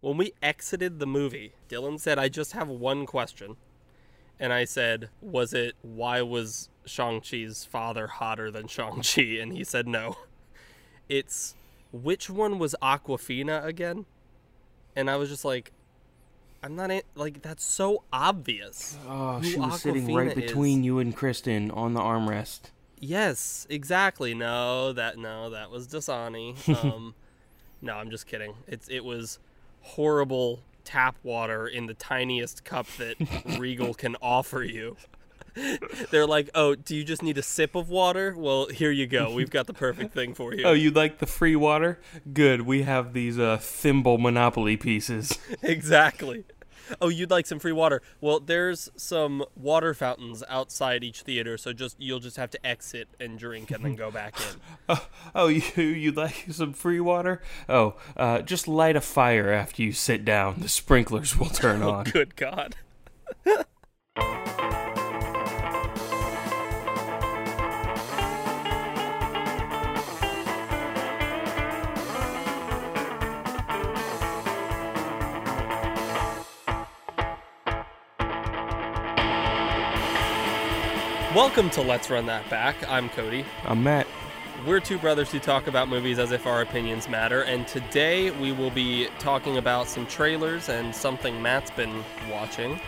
[0.00, 3.56] When we exited the movie, Dylan said, I just have one question.
[4.38, 9.22] And I said, Was it why was Shang-Chi's father hotter than Shang-Chi?
[9.40, 10.16] And he said, No.
[11.08, 11.54] It's
[11.92, 14.06] which one was Awkwafina again?
[14.96, 15.72] And I was just like,
[16.62, 18.96] I'm not like that's so obvious.
[19.08, 20.84] Oh, she was sitting right between is.
[20.84, 22.70] you and Kristen on the armrest.
[22.98, 24.34] Yes, exactly.
[24.34, 26.56] No, that no, that was Dasani.
[26.84, 27.14] Um,
[27.82, 28.54] no, I'm just kidding.
[28.66, 29.38] It's it was
[29.80, 33.16] horrible tap water in the tiniest cup that
[33.58, 34.96] Regal can offer you.
[36.10, 38.34] They're like, "Oh, do you just need a sip of water?
[38.36, 39.32] Well, here you go.
[39.32, 41.98] We've got the perfect thing for you." Oh, you like the free water?
[42.32, 42.62] Good.
[42.62, 45.38] We have these uh, thimble Monopoly pieces.
[45.62, 46.44] exactly.
[47.00, 48.02] Oh, you'd like some free water?
[48.20, 53.08] Well, there's some water fountains outside each theater, so just you'll just have to exit
[53.18, 54.56] and drink and then go back in.
[54.88, 57.40] Oh, oh you you like some free water?
[57.68, 60.60] Oh, uh, just light a fire after you sit down.
[60.60, 62.04] The sprinklers will turn on.
[62.04, 62.76] Good God.
[81.34, 82.74] Welcome to Let's Run That Back.
[82.90, 83.44] I'm Cody.
[83.64, 84.08] I'm Matt.
[84.66, 88.50] We're two brothers who talk about movies as if our opinions matter, and today we
[88.50, 92.80] will be talking about some trailers and something Matt's been watching.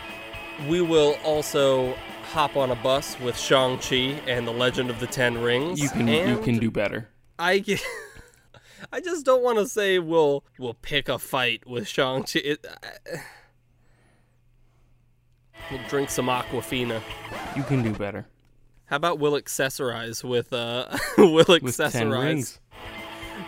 [0.67, 1.95] We will also
[2.33, 5.81] hop on a bus with Shang-Chi and the Legend of the Ten Rings.
[5.81, 7.07] You can you can do better.
[7.39, 7.63] I
[8.91, 12.39] I just don't want to say we'll we'll pick a fight with Shang-Chi.
[12.43, 13.19] It, I-
[15.71, 17.01] we'll drink some Aquafina.
[17.55, 18.25] You can do better.
[18.85, 22.59] How about we'll accessorize with uh we'll With ten accessorize rings.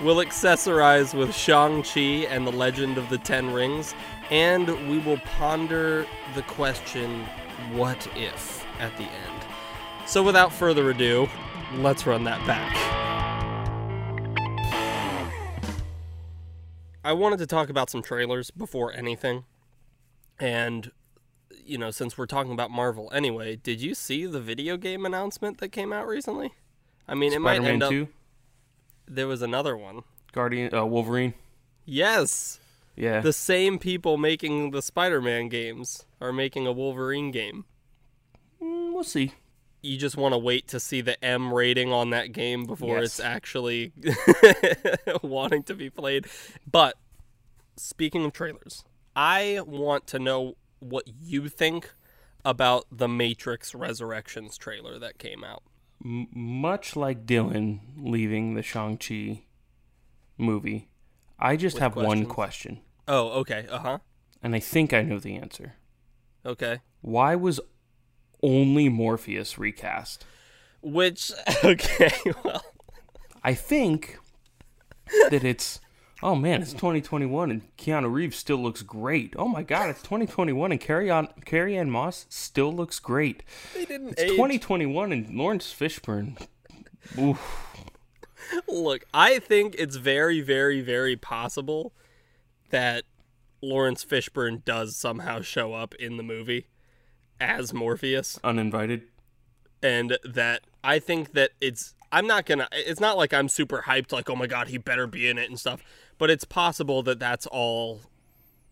[0.02, 3.93] We'll accessorize with Shang-Chi and the Legend of the Ten Rings,
[4.30, 7.23] and we will ponder the question,
[7.71, 9.45] what if, at the end.
[10.05, 11.30] So without further ado,
[11.75, 12.75] let's run that back.
[17.04, 19.45] I wanted to talk about some trailers before anything.
[20.39, 20.92] And,
[21.65, 25.58] you know, since we're talking about Marvel anyway, did you see the video game announcement
[25.59, 26.53] that came out recently?
[27.08, 28.09] I mean, it might Spider-Man end up.
[29.08, 30.02] There was another one.
[30.31, 31.33] Guardian, uh, Wolverine.
[31.86, 32.59] Yes,
[32.95, 33.21] Yeah.
[33.21, 37.65] the same people making the Spider-Man games are making a Wolverine game.
[38.61, 39.33] Mm, we'll see.
[39.83, 43.05] You just want to wait to see the M rating on that game before Yes.
[43.05, 43.92] it's actually
[45.21, 46.25] wanting to be played.
[46.70, 46.95] But
[47.77, 48.83] speaking of trailers,
[49.15, 50.55] I want to know
[50.90, 51.92] what you think
[52.44, 55.64] about the Matrix Resurrections trailer that came out.
[56.04, 59.44] M- much like Dylan leaving the Shang Chi
[60.38, 60.90] movie,
[61.40, 63.68] I just With have one question, Oh, okay.
[63.70, 64.00] Uh-huh.
[64.42, 65.73] and I think I know the answer.
[66.46, 66.82] Okay.
[67.02, 67.60] Why was
[68.44, 70.26] only Morpheus recast?
[70.82, 71.32] Which
[71.64, 72.12] okay,
[72.44, 72.64] well,
[73.44, 74.17] I think
[75.30, 75.80] that it's
[76.23, 79.33] oh man, it's 2021 and Keanu Reeves still looks great.
[79.37, 83.43] Oh my god, it's 2021 and Carrie on Carrie Ann Moss still looks great.
[83.73, 86.39] they didn't It's age 2021 and Laurence Fishburne.
[87.20, 87.67] Oof.
[88.67, 91.93] Look, I think it's very, very, very possible
[92.70, 93.04] that
[93.61, 96.67] Laurence Fishburne does somehow show up in the movie
[97.39, 99.04] as Morpheus, Uninvited.
[99.81, 101.93] and that I think that it's.
[102.11, 102.67] I'm not gonna.
[102.71, 105.49] It's not like I'm super hyped, like, oh my god, he better be in it
[105.49, 105.81] and stuff.
[106.17, 108.02] But it's possible that that's all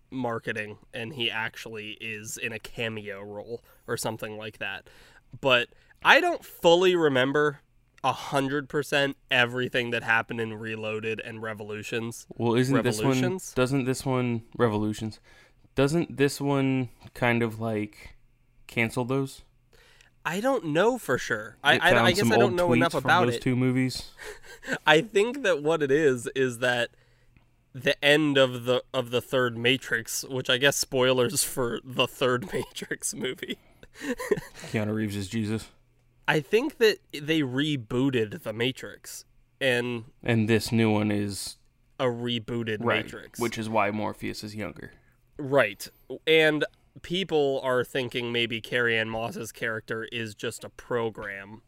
[0.10, 4.88] marketing, and he actually is in a cameo role or something like that.
[5.42, 5.70] But
[6.04, 7.60] I don't fully remember
[8.04, 12.28] a hundred percent everything that happened in Reloaded and Revolutions.
[12.36, 15.20] Well, isn't this one doesn't this one Revolutions?
[15.76, 18.16] Doesn't this one kind of like
[18.68, 19.42] cancel those?
[20.26, 21.58] I don't know for sure.
[21.64, 23.42] I, I, I guess I don't know enough about those it.
[23.42, 24.12] two movies.
[24.88, 26.92] I think that what it is is that
[27.74, 32.50] the end of the of the third Matrix, which I guess spoilers for the third
[32.54, 33.58] Matrix movie.
[34.72, 35.70] Keanu Reeves is Jesus,
[36.28, 39.26] I think that they rebooted the Matrix
[39.62, 41.58] and and this new one is
[42.00, 43.40] a rebooted right, Matrix.
[43.40, 44.92] which is why Morpheus is younger.
[45.38, 45.88] right.
[46.28, 46.66] And
[47.02, 51.62] people are thinking maybe Carrie Ann Moss's character is just a program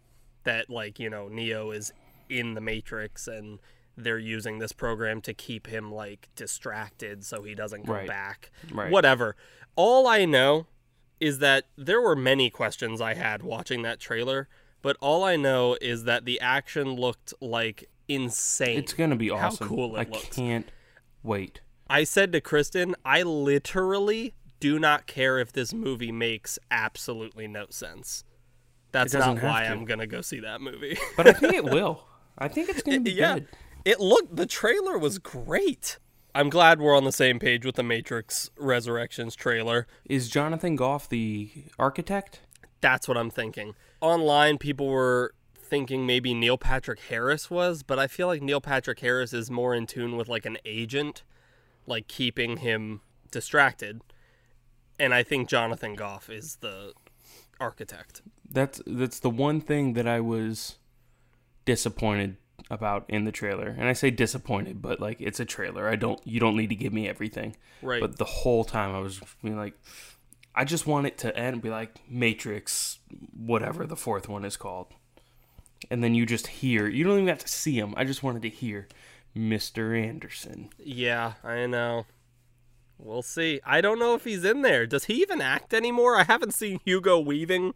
[0.43, 1.93] that like, you know, Neo is
[2.29, 3.59] in the Matrix and
[3.97, 8.07] they're using this program to keep him like distracted so he doesn't go Right.
[8.07, 8.51] back.
[8.71, 8.91] Right.
[8.91, 9.35] Whatever.
[9.75, 10.67] All I know
[11.19, 14.49] is that there were many questions I had watching that trailer,
[14.81, 18.79] but all I know is that the action looked like insane.
[18.79, 19.67] It's gonna be awesome.
[19.69, 20.09] How cool it looks.
[20.09, 20.35] I looks.
[20.35, 20.69] can't
[21.23, 21.61] wait.
[21.89, 27.67] I said to Kristen, I literally do not care if this movie makes absolutely no
[27.69, 28.23] sense.
[28.91, 29.69] That's doesn't why to.
[29.69, 30.97] I'm gonna go see that movie.
[31.17, 32.05] But I think it will.
[32.37, 33.47] I think it's going to be yeah, good.
[33.85, 34.35] It looked.
[34.35, 35.99] The trailer was great.
[36.33, 39.87] I'm glad we're on the same page with the Matrix Resurrections trailer.
[40.03, 42.41] Is Jonathan Groff the architect?
[42.81, 43.75] That's what I'm thinking.
[44.01, 48.99] Online, people were thinking maybe Neil Patrick Harris was, but I feel like Neil Patrick
[48.99, 51.23] Harris is more in tune with like an agent,
[51.85, 54.01] like keeping him distracted.
[54.99, 56.93] And I think Jonathan Groff is the
[57.59, 58.23] architect.
[58.49, 60.79] That's that's the one thing that I was
[61.65, 62.37] disappointed
[62.69, 63.67] about in the trailer.
[63.67, 65.87] And I say disappointed, but like it's a trailer.
[65.87, 67.55] I don't you don't need to give me everything.
[67.81, 68.01] Right.
[68.01, 69.73] But the whole time I was being like
[70.55, 72.99] I just want it to end be like Matrix
[73.35, 74.87] whatever the fourth one is called.
[75.91, 76.87] And then you just hear.
[76.87, 77.93] You don't even have to see him.
[77.97, 78.87] I just wanted to hear
[79.35, 80.01] Mr.
[80.01, 80.69] Anderson.
[80.79, 82.05] yeah, I know.
[82.97, 83.59] We'll see.
[83.65, 84.87] I don't know if he's in there.
[84.87, 86.17] Does he even act anymore?
[86.17, 87.73] I haven't seen Hugo Weaving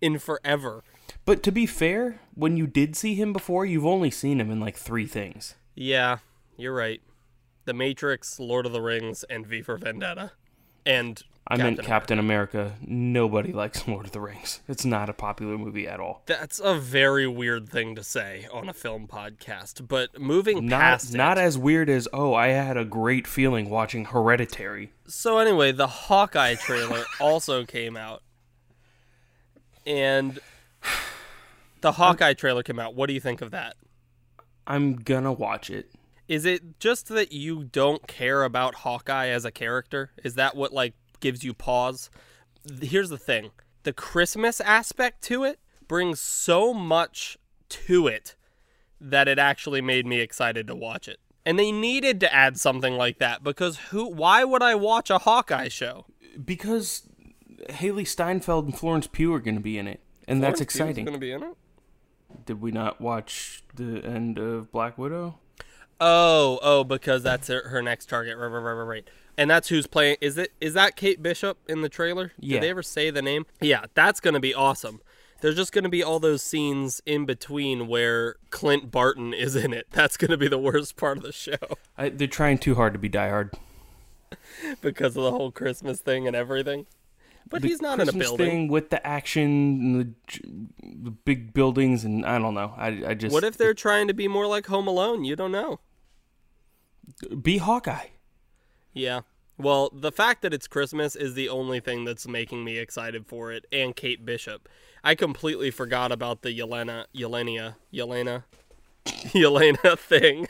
[0.00, 0.82] in forever.
[1.24, 4.60] But to be fair, when you did see him before, you've only seen him in
[4.60, 5.54] like three things.
[5.74, 6.18] Yeah,
[6.56, 7.00] you're right.
[7.64, 10.32] The Matrix, Lord of the Rings, and V for Vendetta.
[10.84, 12.74] And I meant Captain Captain America.
[12.86, 14.60] Nobody likes Lord of the Rings.
[14.68, 16.22] It's not a popular movie at all.
[16.26, 19.86] That's a very weird thing to say on a film podcast.
[19.88, 21.42] But moving Not past not it.
[21.42, 24.92] as weird as oh, I had a great feeling watching Hereditary.
[25.06, 28.22] So anyway, the Hawkeye trailer also came out.
[29.86, 30.38] And
[31.84, 32.94] the Hawkeye trailer came out.
[32.94, 33.76] What do you think of that?
[34.66, 35.90] I'm gonna watch it.
[36.28, 40.10] Is it just that you don't care about Hawkeye as a character?
[40.24, 42.08] Is that what like gives you pause?
[42.80, 43.50] Here's the thing.
[43.82, 47.36] The Christmas aspect to it brings so much
[47.68, 48.34] to it
[48.98, 51.20] that it actually made me excited to watch it.
[51.44, 55.18] And they needed to add something like that because who why would I watch a
[55.18, 56.06] Hawkeye show?
[56.42, 57.06] Because
[57.68, 60.00] Hailee Steinfeld and Florence Pugh are gonna be in it.
[60.26, 61.04] And that's exciting.
[61.04, 61.56] going to be in it?
[62.46, 65.38] Did we not watch the end of Black Widow?
[66.00, 68.36] Oh, oh, because that's her, her next target.
[68.36, 69.08] Right, right, right, right.
[69.36, 70.16] And that's who's playing.
[70.20, 70.52] Is it?
[70.60, 72.32] Is that Kate Bishop in the trailer?
[72.38, 72.54] Yeah.
[72.54, 73.46] Did they ever say the name?
[73.60, 75.00] Yeah, that's gonna be awesome.
[75.40, 79.86] There's just gonna be all those scenes in between where Clint Barton is in it.
[79.90, 81.56] That's gonna be the worst part of the show
[81.98, 83.50] I, they're trying too hard to be Die Hard.
[84.80, 86.86] because of the whole Christmas thing and everything.
[87.48, 88.48] But he's not in a Christmas building.
[88.48, 90.40] thing with the action and the,
[90.82, 92.74] the big buildings and I don't know.
[92.76, 95.24] I I just What if they're trying to be more like Home Alone?
[95.24, 95.80] You don't know.
[97.42, 98.08] be Hawkeye.
[98.92, 99.20] Yeah.
[99.56, 103.52] Well, the fact that it's Christmas is the only thing that's making me excited for
[103.52, 104.68] it, and Kate Bishop.
[105.04, 108.44] I completely forgot about the Yelena, Yelena, Yelena,
[109.06, 110.48] Yelena thing.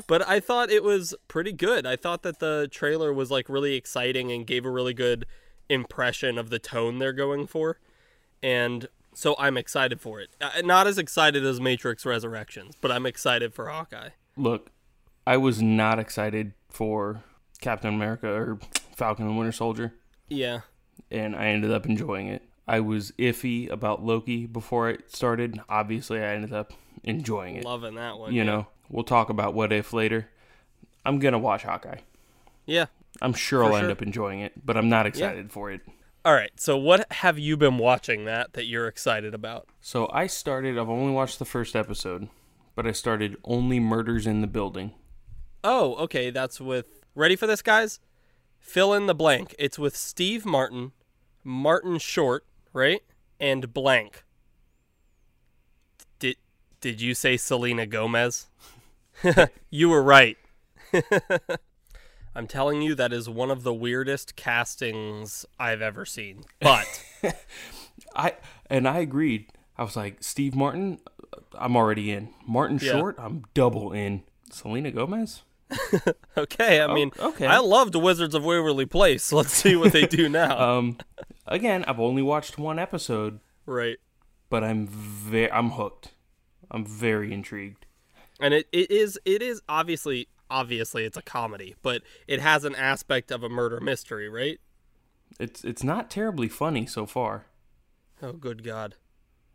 [0.07, 1.87] but I thought it was pretty good.
[1.87, 5.27] I thought that the trailer was like really exciting and gave a really good
[5.69, 7.79] impression of the tone they're going for.
[8.43, 10.31] And so I'm excited for it.
[10.41, 14.11] Uh, Not as excited as Matrix Resurrections, but I'm excited for Hawkeye.
[14.37, 14.71] Look,
[15.27, 17.23] I was not excited for
[17.61, 18.59] Captain America or
[18.97, 19.93] Falcon and Winter Soldier,
[20.29, 20.61] Yeah.
[21.11, 22.43] and I ended up enjoying it.
[22.67, 25.61] I was iffy about Loki before it started.
[25.69, 26.73] Obviously, I ended up
[27.03, 27.65] enjoying it.
[27.65, 28.33] Loving that one.
[28.33, 28.51] You yeah.
[28.51, 30.29] know, we'll talk about what if later.
[31.05, 32.01] I'm gonna watch Hawkeye.
[32.67, 32.87] Yeah.
[33.23, 35.81] I'm sure I'll For end up enjoying it, but I'm not excited for it.
[36.25, 36.53] All right.
[36.57, 39.67] So what have you been watching that that you're excited about?
[39.81, 40.79] So I started.
[40.79, 42.29] I've only watched the first episode,
[42.75, 44.93] but I started only Murders in the Building.
[45.65, 46.31] Oh, okay.
[46.31, 47.99] That's with Ready for this, guys?
[48.59, 49.55] Fill in the blank.
[49.59, 50.93] It's with Steve Martin,
[51.43, 53.03] Martin Short, right?
[53.41, 54.25] And blank.
[56.19, 56.37] Did
[56.81, 58.47] did you say Selena Gomez?
[59.71, 60.37] you were right.
[62.35, 66.45] I'm telling you that is one of the weirdest castings I've ever seen.
[66.61, 66.87] But
[68.15, 68.35] I
[68.69, 69.47] and I agreed.
[69.77, 71.01] I was like, Steve Martin,
[71.59, 72.31] I'm already in.
[72.47, 72.93] Martin Yeah.
[72.93, 74.23] Short, I'm double in.
[74.53, 75.43] Selena Gomez.
[76.37, 77.47] okay, I mean, okay.
[77.47, 79.33] I loved Wizards of Waverly Place.
[79.33, 80.59] Let's see what they do now.
[80.59, 80.99] Um,
[81.47, 83.99] again, I've only watched one episode, right.
[84.49, 86.13] but I'm very, I'm hooked.
[86.73, 87.87] I'm very intrigued.
[88.41, 92.75] And it, it is it is obviously obviously it's a comedy but it has an
[92.75, 94.59] aspect of a murder mystery right
[95.39, 97.47] It's it's not terribly funny so far.
[98.23, 98.97] oh good god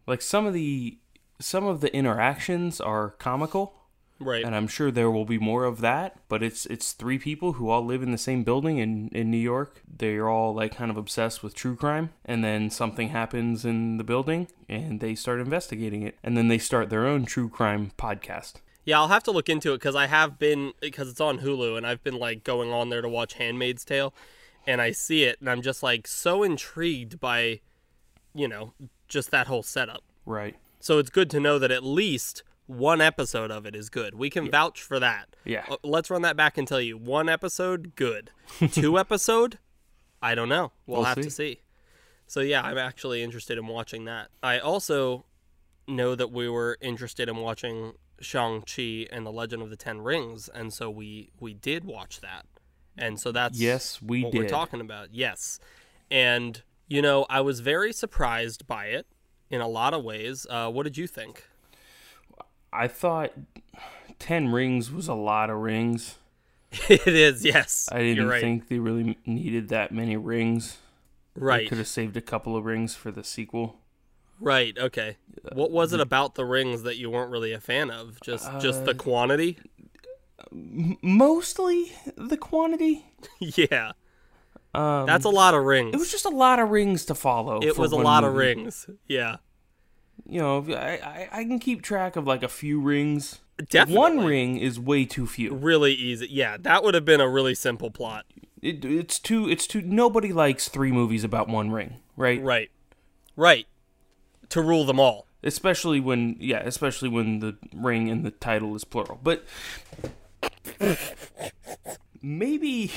[0.08, 1.00] Like some of the
[1.42, 3.74] some of the interactions are comical,
[4.20, 6.18] right and I'm sure there will be more of that.
[6.30, 9.38] But it's it's three people who all live in the same building in in New
[9.54, 9.82] York.
[9.86, 14.06] They're all like kind of obsessed with true crime, and then something happens in the
[14.06, 18.54] building, and they start investigating it, and then they start their own true crime podcast.
[18.86, 21.75] Yeah, I'll have to look into it because I have been because it's on Hulu
[21.75, 24.13] and I've been like going on there to watch Handmaid's Tale,
[24.68, 27.62] and I see it and I'm just like so intrigued by,
[28.34, 28.74] you know,
[29.08, 30.04] just that whole setup.
[30.25, 30.56] Right.
[30.80, 34.15] So it's good to know that at least one episode of it is good.
[34.15, 35.36] We can vouch for that.
[35.44, 35.65] Yeah.
[35.70, 38.32] Uh, Let's run that back and tell you one episode, good.
[38.72, 39.58] Two episode,
[40.22, 40.72] I don't know.
[40.86, 41.30] We'll, We'll have to see.
[41.30, 41.60] see.
[42.27, 44.30] So yeah, I'm actually interested in watching that.
[44.42, 45.25] I also
[45.88, 50.50] know that we were interested in watching Shang-Chi and the Legend of the Ten Rings,
[50.50, 52.45] and so we we did watch that.
[52.98, 54.41] And so that's Yes, we what did.
[54.41, 55.10] we're talking about.
[55.13, 55.60] Yes.
[56.10, 59.07] And you know, I was very surprised by it
[59.50, 60.45] in a lot of ways.
[60.50, 61.45] Uh, what did you think?
[62.72, 63.31] I thought
[64.19, 66.15] ten rings was a lot of rings.
[66.89, 67.88] it is, yes.
[67.91, 68.41] I didn't right.
[68.41, 70.77] think they really needed that many rings.
[71.36, 71.69] They right.
[71.69, 73.79] could have saved a couple of rings for the sequel.
[74.39, 74.77] Right.
[74.77, 75.18] Okay.
[75.54, 78.20] What was it about the rings that you weren't really a fan of?
[78.22, 79.58] Just just Uh, the quantity?
[80.51, 83.06] Mostly the quantity.
[83.39, 83.92] yeah.
[84.74, 85.94] Um, That's a lot of rings.
[85.94, 87.60] It was just a lot of rings to follow.
[87.62, 88.89] It was a lot of rings.
[89.08, 89.38] Yeah.
[90.25, 93.39] You know, I, I I can keep track of like a few rings.
[93.70, 93.98] Definitely.
[93.98, 95.54] One ring is way too few.
[95.54, 96.27] Really easy.
[96.30, 98.25] Yeah, that would have been a really simple plot.
[98.62, 99.48] It, it's too.
[99.48, 99.82] It's too.
[99.82, 102.42] Nobody likes three movies about one ring, right?
[102.42, 102.72] Right.
[103.36, 103.68] Right.
[104.49, 105.27] To rule them all.
[105.43, 109.19] Especially when, yeah, especially when the ring and the title is plural.
[109.21, 109.43] But
[112.21, 112.91] maybe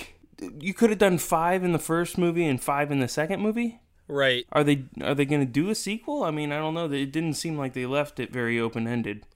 [0.60, 3.80] you could have done five in the first movie and five in the second movie.
[4.08, 4.46] Right.
[4.52, 6.24] Are they are they going to do a sequel?
[6.24, 6.90] I mean, I don't know.
[6.90, 9.26] It didn't seem like they left it very open ended.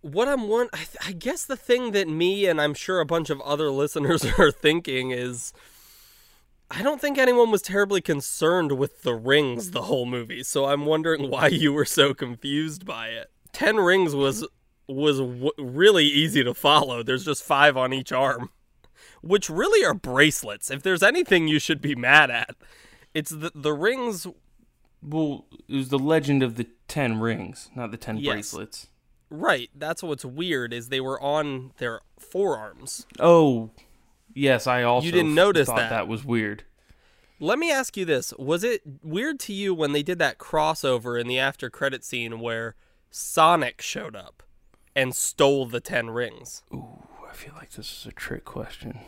[0.00, 3.06] What I'm one I, th- I guess the thing that me and I'm sure a
[3.06, 5.52] bunch of other listeners are thinking is
[6.74, 10.42] I don't think anyone was terribly concerned with the rings the whole movie.
[10.42, 13.30] So I'm wondering why you were so confused by it.
[13.52, 14.46] 10 rings was
[14.88, 17.02] was w- really easy to follow.
[17.02, 18.50] There's just 5 on each arm,
[19.20, 20.70] which really are bracelets.
[20.70, 22.56] If there's anything you should be mad at,
[23.12, 24.26] it's the the rings
[25.02, 28.32] Well, it was the legend of the ten rings, not the ten Yes.
[28.32, 28.86] bracelets.
[29.28, 33.06] Right, that's what's weird is they were on their forearms.
[33.18, 33.70] Oh,
[34.34, 35.90] yes, I also you didn't notice thought that.
[35.90, 36.64] that was weird.
[37.40, 41.20] Let me ask you this: Was it weird to you when they did that crossover
[41.20, 42.76] in the after credit scene where
[43.10, 44.42] Sonic showed up
[44.94, 46.62] and stole the ten rings?
[46.72, 49.00] Ooh, I feel like this is a trick question.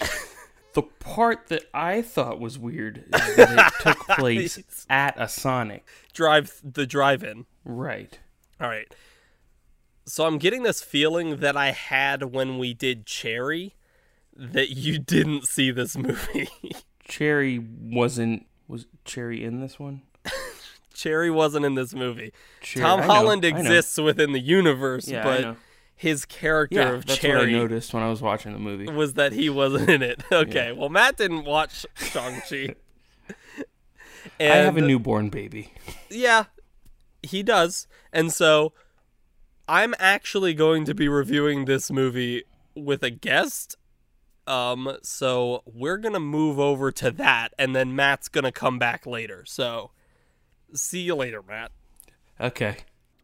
[0.74, 5.86] the part that I thought was weird is that it took place at a Sonic.
[6.12, 7.46] Drive the drive-in.
[7.64, 8.18] Right.
[8.60, 8.92] All right.
[10.04, 13.75] So I'm getting this feeling that I had when we did Cherry
[14.36, 16.48] that you didn't see this movie.
[17.08, 20.02] Cherry wasn't was Cherry in this one?
[20.92, 22.32] Cherry wasn't in this movie.
[22.60, 23.48] Cherry, Tom Holland know.
[23.48, 25.56] exists within the universe, Yeah, but
[25.94, 28.86] his character Yeah, of that's what I noticed when I was watching the movie.
[28.90, 30.22] was that he wasn't in it.
[30.32, 32.74] Okay, well Matt didn't watch Shang-Chi.
[34.40, 35.72] I have a newborn baby.
[36.10, 36.44] Yeah,
[37.22, 37.86] he does.
[38.12, 38.72] And so
[39.68, 42.42] I'm actually going to be reviewing this movie
[42.74, 43.76] with a guest.
[44.46, 49.44] Um, so we're gonna move over to that, and then Matt's gonna come back later.
[49.46, 49.90] So
[50.74, 51.72] see you later, Matt.
[52.40, 52.78] Okay.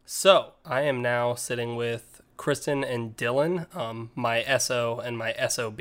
[0.05, 5.79] So I am now sitting with Kristen and Dylan, um, my SO and my SOB,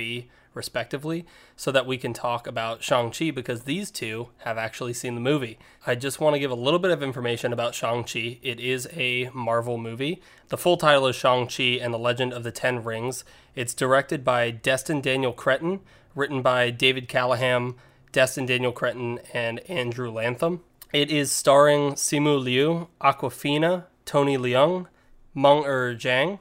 [0.55, 1.25] respectively,
[1.57, 5.59] so that we can talk about Shang-Chi because these two have actually seen the movie.
[5.87, 8.39] I just want to give a little bit of information about Shang-Chi.
[8.43, 10.23] It is a Marvel movie.
[10.49, 13.25] The full title is Shang-Chi and the Legend of the Ten Rings.
[13.55, 15.81] It's directed by Destin Daniel Cretton,
[16.15, 17.77] written by David Callaham,
[18.13, 20.61] Destin Daniel Cretton, and Andrew Lanham.
[20.93, 24.87] It is starring Simu Liu, Awkwafina, Tony Leung,
[25.35, 26.39] Meng Er Zhang,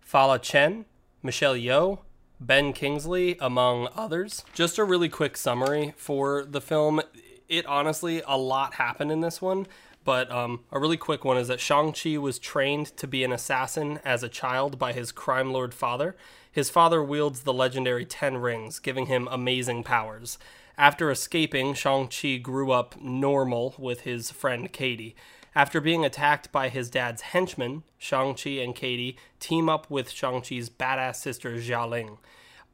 [0.00, 0.86] Fala Chen,
[1.22, 2.00] Michelle Yeoh,
[2.38, 4.44] Ben Kingsley, among others.
[4.52, 7.00] Just a really quick summary for the film.
[7.48, 9.66] It honestly, a lot happened in this one,
[10.04, 14.00] but um, a really quick one is that Shang-Chi was trained to be an assassin
[14.04, 16.14] as a child by his crime lord father.
[16.52, 20.38] His father wields the legendary Ten Rings, giving him amazing powers.
[20.78, 25.16] After escaping, Shang-Chi grew up normal with his friend Katie.
[25.56, 31.16] After being attacked by his dad's henchmen, Shang-Chi and Katie team up with Shang-Chi's badass
[31.16, 32.18] sister Xialing.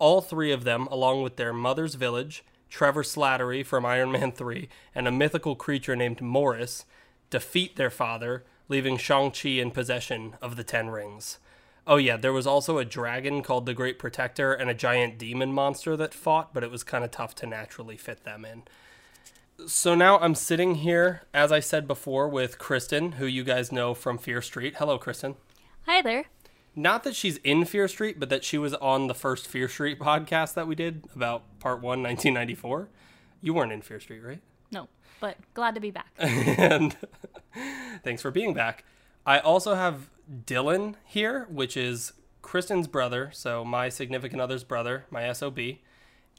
[0.00, 4.68] All three of them, along with their mother's village, Trevor Slattery from Iron Man 3,
[4.96, 6.84] and a mythical creature named Morris,
[7.30, 11.38] defeat their father, leaving Shang-Chi in possession of the Ten Rings.
[11.86, 15.52] Oh, yeah, there was also a dragon called the Great Protector and a giant demon
[15.52, 18.64] monster that fought, but it was kind of tough to naturally fit them in.
[19.66, 23.94] So now I'm sitting here, as I said before, with Kristen, who you guys know
[23.94, 24.74] from Fear Street.
[24.78, 25.36] Hello, Kristen.
[25.86, 26.24] Hi there.
[26.74, 29.98] Not that she's in Fear Street, but that she was on the first Fear Street
[30.00, 32.88] podcast that we did about part one, 1994.
[33.40, 34.40] You weren't in Fear Street, right?
[34.70, 34.88] No,
[35.20, 36.10] but glad to be back.
[36.18, 36.96] and
[38.02, 38.84] thanks for being back.
[39.26, 40.08] I also have
[40.46, 45.58] Dylan here, which is Kristen's brother, so my significant other's brother, my SOB.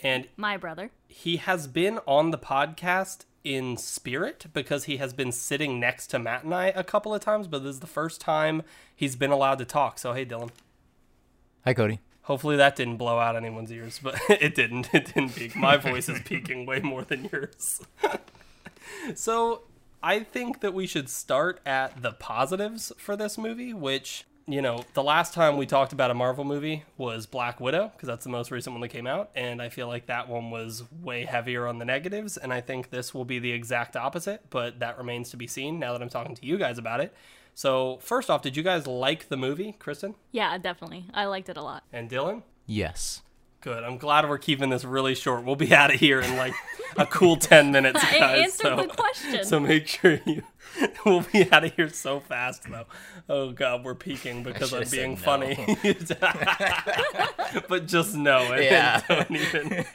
[0.01, 0.91] And My brother.
[1.07, 6.19] he has been on the podcast in spirit because he has been sitting next to
[6.19, 8.63] Matt and I a couple of times, but this is the first time
[8.95, 9.99] he's been allowed to talk.
[9.99, 10.49] So, hey, Dylan.
[11.65, 11.99] Hi, Cody.
[12.23, 14.93] Hopefully that didn't blow out anyone's ears, but it didn't.
[14.93, 15.55] It didn't peak.
[15.55, 17.81] My voice is peaking way more than yours.
[19.15, 19.63] so
[20.01, 24.83] I think that we should start at the positives for this movie, which, you know,
[24.93, 28.29] the last time we talked about a Marvel movie was Black Widow, because that's the
[28.29, 29.29] most recent one that came out.
[29.35, 32.35] And I feel like that one was way heavier on the negatives.
[32.35, 35.79] And I think this will be the exact opposite, but that remains to be seen
[35.79, 37.13] now that I'm talking to you guys about it.
[37.55, 41.05] So, first off, did you guys like the movie, Kristen Yeah, definitely.
[41.13, 41.83] I liked it a lot.
[41.93, 42.43] and Dylan?
[42.65, 43.21] Yes.
[43.63, 43.85] Good.
[43.85, 45.45] I'm glad we're keeping this really short.
[45.45, 46.53] We'll be out of here in like
[46.97, 48.43] a cool 10 minutes, I guys.
[48.43, 49.45] answered so, the question.
[49.45, 50.43] so make sure you.
[51.05, 52.85] We'll be out of here so fast, though.
[53.29, 55.77] Oh, God, we're peaking because I'm being said funny.
[57.69, 58.63] but just know it.
[58.63, 59.01] Yeah.
[59.07, 59.85] Don't even.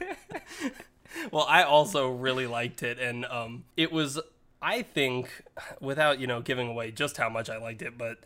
[1.33, 3.01] well, I also really liked it.
[3.01, 4.21] And um, it was,
[4.63, 5.43] I think,
[5.81, 8.19] without, you know, giving away just how much I liked it, but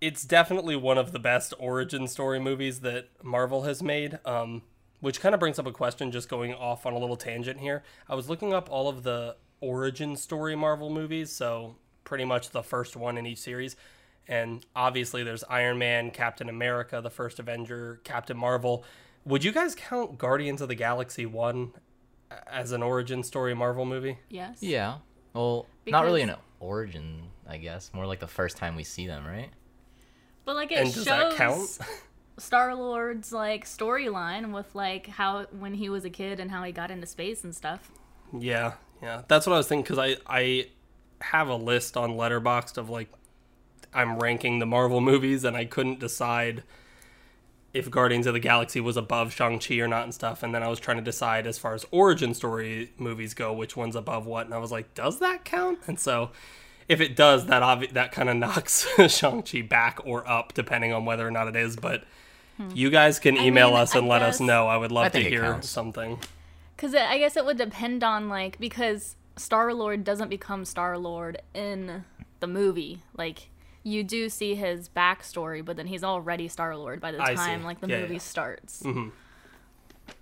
[0.00, 4.18] it's definitely one of the best origin story movies that Marvel has made.
[4.24, 4.62] Um,
[5.00, 7.82] which kind of brings up a question, just going off on a little tangent here.
[8.08, 12.62] I was looking up all of the origin story Marvel movies, so pretty much the
[12.62, 13.76] first one in each series.
[14.26, 18.84] And obviously, there's Iron Man, Captain America, the first Avenger, Captain Marvel.
[19.24, 21.72] Would you guys count Guardians of the Galaxy 1
[22.46, 24.18] as an origin story Marvel movie?
[24.28, 24.58] yes.
[24.62, 24.98] Yeah.
[25.32, 27.92] Well, not really an origin, I guess.
[27.94, 29.50] More like the first time we see them, right?
[30.48, 31.90] But like it And does that shows count?
[32.38, 36.72] Star Lord's like storyline with like how when he was a kid and how he
[36.72, 37.90] got into space and stuff.
[38.32, 40.68] Yeah, yeah, that's what I was thinking because I I
[41.20, 43.10] have a list on Letterboxd of like
[43.92, 46.62] I'm ranking the Marvel movies and I couldn't decide
[47.74, 50.62] if Guardians of the Galaxy was above Shang Chi or not and stuff, and then
[50.62, 54.24] I was trying to decide as far as origin story movies go which one's above
[54.24, 55.80] what, and I was like, does that count?
[55.86, 56.30] And so.
[56.88, 60.92] If it does, that obvi- that kind of knocks Shang Chi back or up, depending
[60.92, 61.76] on whether or not it is.
[61.76, 62.04] But
[62.74, 64.66] you guys can email mean, us and I let us know.
[64.66, 65.68] I would love I to hear counts.
[65.68, 66.18] something.
[66.74, 71.40] Because I guess it would depend on like because Star Lord doesn't become Star Lord
[71.54, 72.04] in
[72.40, 73.02] the movie.
[73.16, 73.48] Like
[73.84, 77.60] you do see his backstory, but then he's already Star Lord by the I time
[77.60, 77.66] see.
[77.66, 78.20] like the Yeah, movie yeah.
[78.20, 78.82] starts.
[78.82, 79.12] Mhm.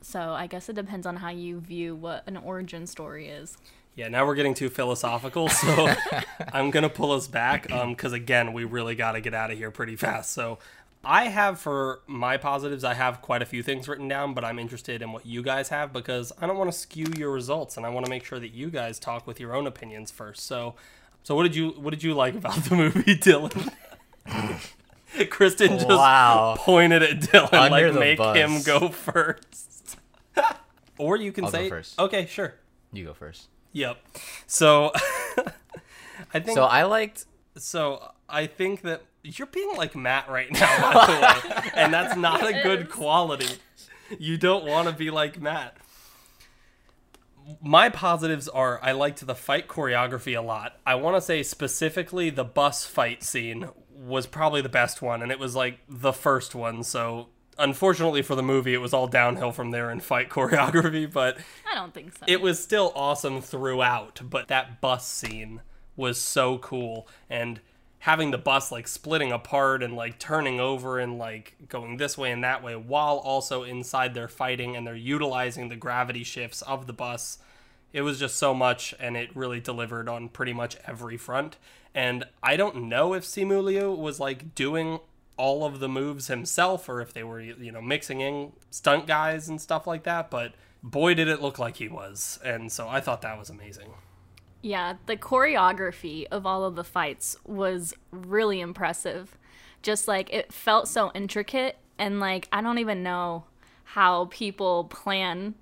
[0.03, 3.57] So I guess it depends on how you view what an origin story is.
[3.97, 5.89] Yeah, now we're getting too philosophical, so
[6.53, 7.73] I'm gonna pull us back.
[7.73, 10.33] Um, because again, we really got to get out of here pretty fast.
[10.33, 10.59] So,
[11.03, 14.59] I have for my positives, I have quite a few things written down, but I'm
[14.59, 17.87] interested in what you guys have because I don't want to skew your results, and
[17.87, 20.45] I want to make sure that you guys talk with your own opinions first.
[20.45, 20.75] So,
[21.23, 23.73] so what did you what did you like about the movie, Dylan?
[25.31, 26.57] Kristen just Wow.
[26.59, 28.37] pointed at Dylan Under like make bus.
[28.37, 29.97] him go first.
[30.99, 31.99] or you can I'll go say first.
[31.99, 32.55] Okay, sure.
[32.93, 33.47] You go first.
[33.73, 33.99] Yep.
[34.47, 34.93] So
[36.35, 37.27] I think So so, I liked.
[37.57, 42.17] So I think that you're being like Matt right now, by the way, and that's
[42.17, 43.59] not a good quality.
[44.19, 45.77] You don't want to be like Matt.
[47.61, 50.79] My positives are I liked the fight choreography a lot.
[50.85, 55.31] I want to say specifically the bus fight scene was probably the best one, and
[55.33, 56.83] it was like the first one.
[56.83, 61.11] So unfortunately for the movie, it was all downhill from there in fight choreography.
[61.11, 61.39] But
[61.71, 62.25] I don't think so.
[62.27, 65.61] it was still awesome throughout, but that bus scene
[65.97, 67.61] was so cool and
[68.01, 72.31] having the bus like splitting apart and like turning over and like going this way
[72.31, 76.87] and that way while also inside they're fighting and they're utilizing the gravity shifts of
[76.87, 77.39] the bus.
[77.93, 81.57] It was just so much and it really delivered on pretty much every front.
[81.95, 85.01] And I don't know if Simu Liu was like doing
[85.37, 89.49] all of the moves himself or if they were you know mixing in stunt guys
[89.49, 92.39] and stuff like that, but boy did it look like he was.
[92.45, 93.91] And so I thought that was amazing.
[94.63, 99.37] Yeah, the choreography of all of the fights was really impressive.
[99.83, 103.45] Just like it felt so intricate and like I don't even know
[103.85, 105.55] how people plan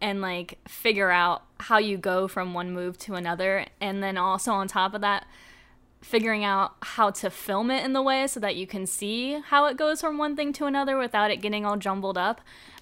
[0.00, 4.52] and like figure out how you go from one move to another and then also
[4.52, 5.26] on top of that
[6.02, 9.66] figuring out how to film it in the way so that you can see how
[9.66, 12.40] it goes from one thing to another without it getting all jumbled up.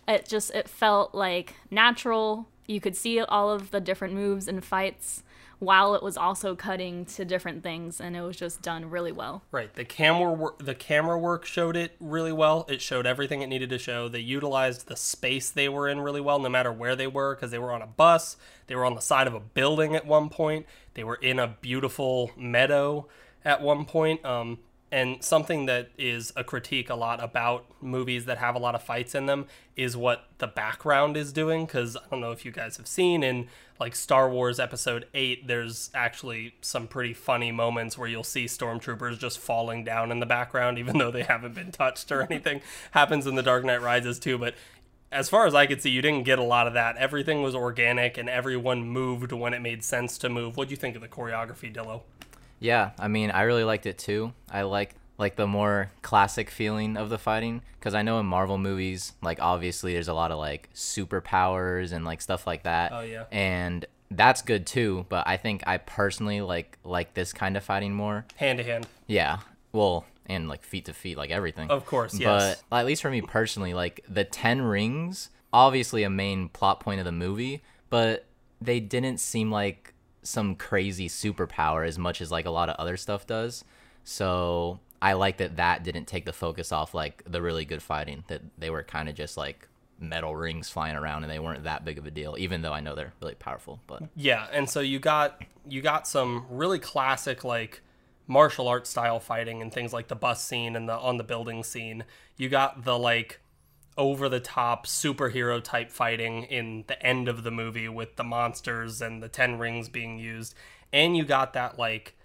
[0.09, 2.49] It just it felt like natural.
[2.67, 5.23] You could see all of the different moves and fights
[5.61, 9.43] while it was also cutting to different things and it was just done really well.
[9.53, 9.73] Right.
[9.73, 12.67] The camera work, the camera work showed it really well.
[12.69, 14.09] It showed everything it needed to show.
[14.09, 17.51] They utilized the space they were in really well, no matter where they were, because
[17.51, 18.39] they were on a bus.
[18.67, 20.65] They were on the side of a building at one point.
[20.95, 23.07] They were in a beautiful meadow
[23.45, 24.25] at one point.
[24.25, 24.59] Um,
[24.93, 28.83] and something that is a critique a lot about movies that have a lot of
[28.83, 31.65] fights in them is what the background is doing.
[31.65, 33.49] Because I don't know if you guys have seen in
[33.79, 39.19] like Star Wars Episode 8, there's actually some pretty funny moments where you'll see stormtroopers
[39.19, 42.61] just falling down in the background, even though they haven't been touched or anything.
[42.91, 44.55] Happens in The Dark Knight Rises too, but
[45.13, 46.97] as far as I could see, you didn't get a lot of that.
[46.97, 50.57] Everything was organic and everyone moved when it made sense to move.
[50.57, 52.03] What do you think of the choreography, Dillo?
[52.61, 54.33] Yeah, I mean, I really liked it too.
[54.51, 58.57] I like like the more classic feeling of the fighting because I know in Marvel
[58.57, 62.93] movies, like obviously there's a lot of like superpowers and like stuff like that.
[62.93, 63.25] Oh, yeah.
[63.31, 67.95] And that's good too, but I think I personally like like this kind of fighting
[67.95, 68.25] more.
[68.37, 68.87] Hand to hand.
[69.07, 69.39] Yeah.
[69.73, 71.71] Well, and like feet to feet, like everything.
[71.71, 72.63] Of course, yes.
[72.71, 76.99] But at least for me personally, like the Ten Rings, obviously a main plot point
[76.99, 78.27] of the movie, but
[78.61, 79.93] they didn't seem like
[80.23, 83.65] some crazy superpower as much as like a lot of other stuff does.
[84.05, 88.25] So I like that that didn't take the focus off like the really good fighting.
[88.29, 91.85] That they were kind of just like metal rings flying around and they weren't that
[91.85, 92.37] big of a deal.
[92.39, 96.07] Even though I know they're really powerful, but Yeah, and so you got you got
[96.07, 97.83] some really classic like
[98.27, 101.65] martial arts style fighting and things like the bus scene and the on the building
[101.65, 102.05] scene.
[102.37, 103.41] You got the like
[104.01, 109.03] over the top superhero type fighting in the end of the movie with the monsters
[109.03, 110.55] and the 10 rings being used.
[110.91, 112.17] And you got that like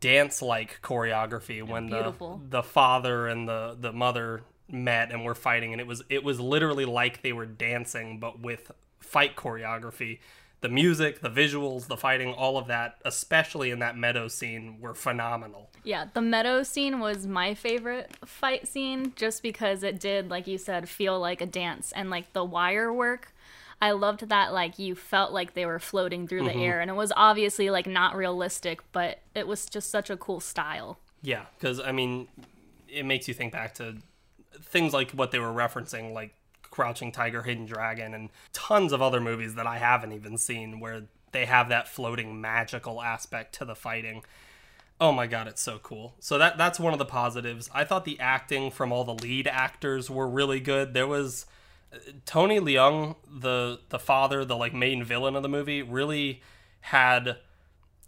[0.00, 2.12] dance like choreography when the
[2.50, 5.72] the father and the the mother met and were fighting.
[5.72, 10.18] And it was it was literally like they were dancing but with fight choreography
[10.64, 14.94] the music the visuals the fighting all of that especially in that meadow scene were
[14.94, 20.46] phenomenal Yeah, the meadow scene was my favorite fight scene just because it did, like
[20.46, 23.34] you said, feel like a dance and like the wire work.
[23.82, 26.60] I loved that like you felt like they were floating through the mm-hmm.
[26.60, 30.40] air and it was obviously like not realistic, but it was just such a cool
[30.40, 30.98] style.
[31.20, 32.26] yeah because i mean
[32.88, 33.96] it makes you think back to
[34.62, 36.34] things like what they were referencing like
[36.74, 41.02] crouching tiger hidden dragon and tons of other movies that i haven't even seen where
[41.30, 44.24] they have that floating magical aspect to the fighting
[45.00, 46.14] Oh my god, it's so cool.
[46.20, 47.68] So that that's one of the positives.
[47.74, 50.94] I thought the acting from all the lead actors were really good.
[50.94, 51.46] There was
[51.92, 56.42] uh, Tony Leung, the the father, the like main villain of the movie, really
[56.80, 57.38] had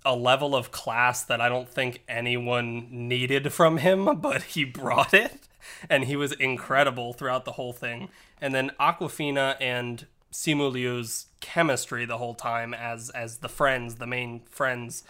[0.05, 5.13] a level of class that I don't think anyone needed from him, but he brought
[5.13, 5.49] it
[5.91, 8.09] and he was incredible throughout the whole thing.
[8.41, 14.07] And then Awkwafina and Simu Liu's chemistry the whole time as as the friends, the
[14.07, 15.05] main friends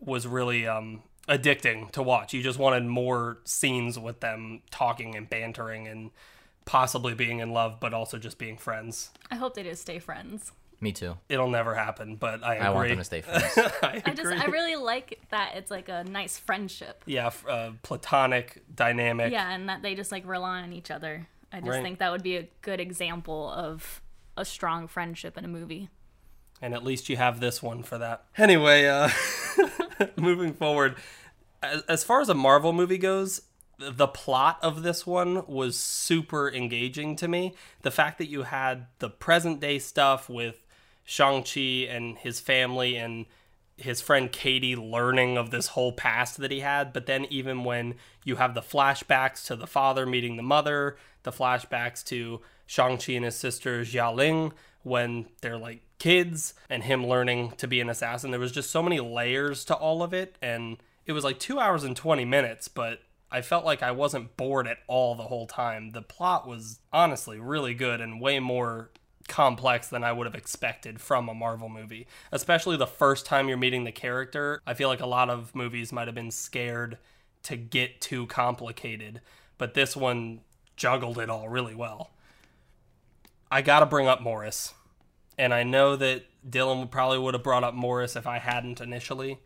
[0.00, 2.34] was really um, addicting to watch.
[2.34, 6.10] You just wanted more scenes with them talking and bantering and
[6.64, 9.10] possibly being in love, but also just being friends.
[9.30, 10.50] I hope they just stay friends.
[10.80, 11.16] me too.
[11.28, 12.66] It'll never happen, but I agree.
[12.66, 13.44] I want them to stay friends.
[13.82, 14.32] I I just.
[14.32, 17.02] I really like that it's like a nice friendship.
[17.06, 19.32] yeah, f- uh, platonic dynamic.
[19.32, 21.28] Yeah, and that they just like rely on each other.
[21.56, 21.82] I just Right.
[21.82, 24.02] think that would be a good example of
[24.36, 25.88] a strong friendship in a movie.
[26.62, 28.24] and at least you have this one for that.
[28.38, 29.08] Anyway, uh,
[30.16, 30.96] moving forward,
[31.62, 33.42] as, as far as a Marvel movie goes,
[33.78, 37.54] the plot of this one was super engaging to me.
[37.82, 40.64] The fact that you had the present day stuff with
[41.04, 43.26] Shang-Chi and his family and
[43.76, 47.94] his friend Katie learning of this whole past that he had, but then even when
[48.24, 53.24] you have the flashbacks to the father meeting the mother, the flashbacks to Shang-Chi and
[53.24, 58.40] his sister Xialing when they're like kids and him learning to be an assassin, there
[58.40, 61.84] was just so many layers to all of it and it was like 2 hours
[61.84, 65.90] and 20 minutes, but I felt like I wasn't bored at all the whole time.
[65.90, 68.90] The plot was honestly really good and way more
[69.26, 72.06] complex than I would have expected from a Marvel movie.
[72.32, 74.60] Especially the first time you're meeting the character.
[74.66, 76.98] I feel like a lot of movies might have been scared
[77.44, 79.20] to get too complicated,
[79.58, 80.40] but this one
[80.76, 82.10] juggled it all really well.
[83.50, 84.74] I got to bring up Morris.
[85.38, 89.38] And I know that Dylan probably would have brought up Morris if I hadn't initially.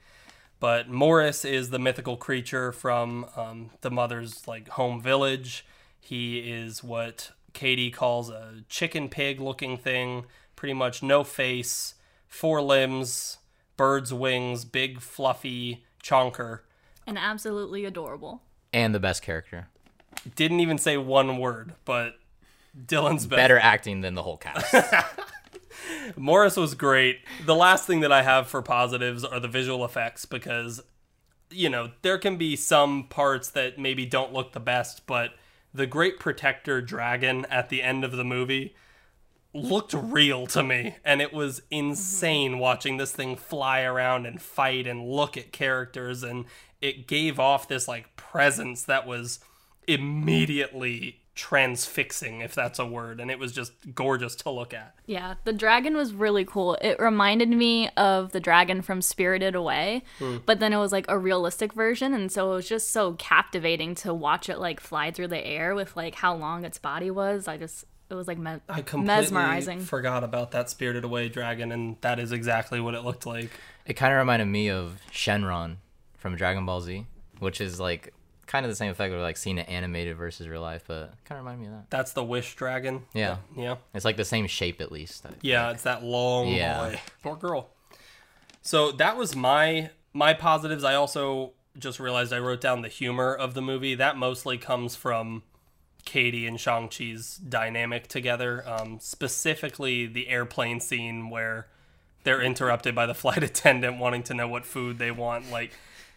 [0.61, 5.65] But Morris is the mythical creature from um, the mother's like home village.
[6.01, 11.95] He is what Katie calls a chicken pig looking thing, pretty much no face,
[12.29, 13.39] four limbs,
[13.77, 16.61] bird's wings, big fluffy chonker.
[17.07, 18.43] And absolutely adorable.
[18.73, 19.69] and the best character.
[20.37, 22.15] Didn't even say one word, but
[22.87, 23.37] Dylan's best.
[23.39, 24.75] Better acting than the whole cast.
[26.17, 27.21] Morris was great.
[27.47, 30.81] The last thing that I have for positives are the visual effects because,
[31.51, 35.31] you know, there can be some parts that maybe don't look the best, but
[35.73, 38.75] the Great Protector dragon at the end of the movie
[39.53, 40.97] looked real to me.
[41.05, 46.23] And it was insane watching this thing fly around and fight and look at characters.
[46.23, 46.45] And
[46.81, 49.41] it gave off this, like, presence that was
[49.87, 53.19] immediately transfixing, if that's a word.
[53.19, 54.95] And it was just gorgeous to look at.
[55.07, 56.75] Yeah, the dragon was really cool.
[56.83, 60.37] It reminded me of the dragon from Spirited Away, hmm.
[60.45, 63.95] but then it was like a realistic version, and so it was just so captivating
[63.97, 67.49] to watch it like fly through the air with like how long its body was.
[67.49, 69.81] I just it was like me- I completely mesmerizing.
[69.81, 73.51] forgot about that Spirited Away dragon, and that is exactly what it looked like.
[73.87, 75.77] It kind of reminded me of Shenron
[76.19, 77.07] from Dragon Ball Z,
[77.39, 78.13] which is like
[78.51, 81.39] kind of the same effect of like seeing it animated versus real life, but kind
[81.39, 81.89] of remind me of that.
[81.89, 83.05] That's the Wish dragon.
[83.15, 83.37] Yeah.
[83.57, 83.77] Yeah.
[83.95, 85.25] It's like the same shape at least.
[85.41, 86.79] Yeah, it's that long Yeah.
[86.91, 87.01] boy.
[87.23, 87.69] Poor girl.
[88.63, 90.83] So that was my my positives.
[90.83, 93.95] I also just realized I wrote down the humor of the movie.
[93.95, 95.45] That mostly comes from
[96.05, 98.65] Katie and Shang-Chi's dynamic together.
[98.69, 101.69] Um, specifically the airplane scene where
[102.25, 105.53] they're interrupted by the flight attendant wanting to know what food they want.
[105.53, 105.71] Like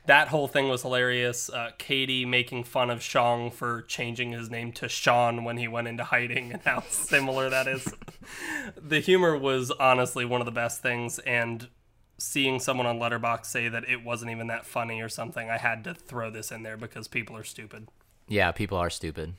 [0.06, 1.50] that whole thing was hilarious.
[1.50, 5.88] Uh, Katie making fun of Shang for changing his name to Sean when he went
[5.88, 7.94] into hiding and how similar that is.
[8.82, 11.70] the humor was honestly one of the best things, and
[12.18, 15.84] seeing someone on Letterboxd say that it wasn't even that funny or something, I had
[15.86, 17.88] to throw this in there because people are stupid.
[18.28, 19.34] Yeah, people are stupid.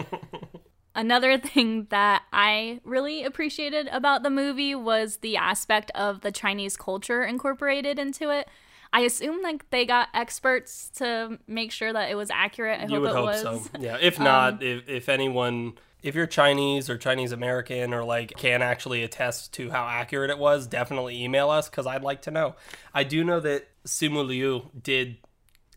[0.96, 6.76] Another thing that I really appreciated about the movie was the aspect of the Chinese
[6.76, 8.48] culture incorporated into it.
[8.94, 12.80] I assume like they got experts to make sure that it was accurate.
[12.80, 13.42] I you hope would it hope was.
[13.42, 13.62] so.
[13.80, 13.98] Yeah.
[14.00, 15.72] If not, if, if anyone,
[16.04, 20.38] if you're Chinese or Chinese American or like can actually attest to how accurate it
[20.38, 22.54] was, definitely email us because I'd like to know.
[22.94, 25.16] I do know that Simu Liu did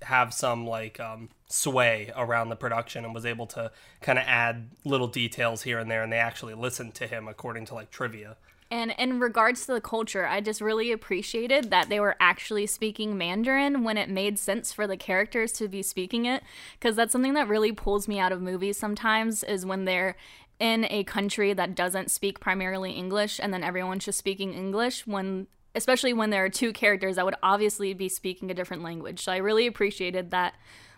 [0.04, 4.70] have some like um, sway around the production and was able to kind of add
[4.86, 8.38] little details here and there, and they actually listened to him according to like trivia.
[8.70, 13.18] And in regards to the culture, I just really appreciated that they were actually speaking
[13.18, 16.44] Mandarin when it made sense for the characters to be speaking it.
[16.80, 20.18] Because that's something that really pulls me out of movies sometimes, is when they're
[20.60, 25.48] in a country that doesn't speak primarily English and then everyone's just speaking English when.
[25.76, 29.24] Especially when there are two characters that would obviously be speaking a different language.
[29.24, 30.56] So I really appreciated that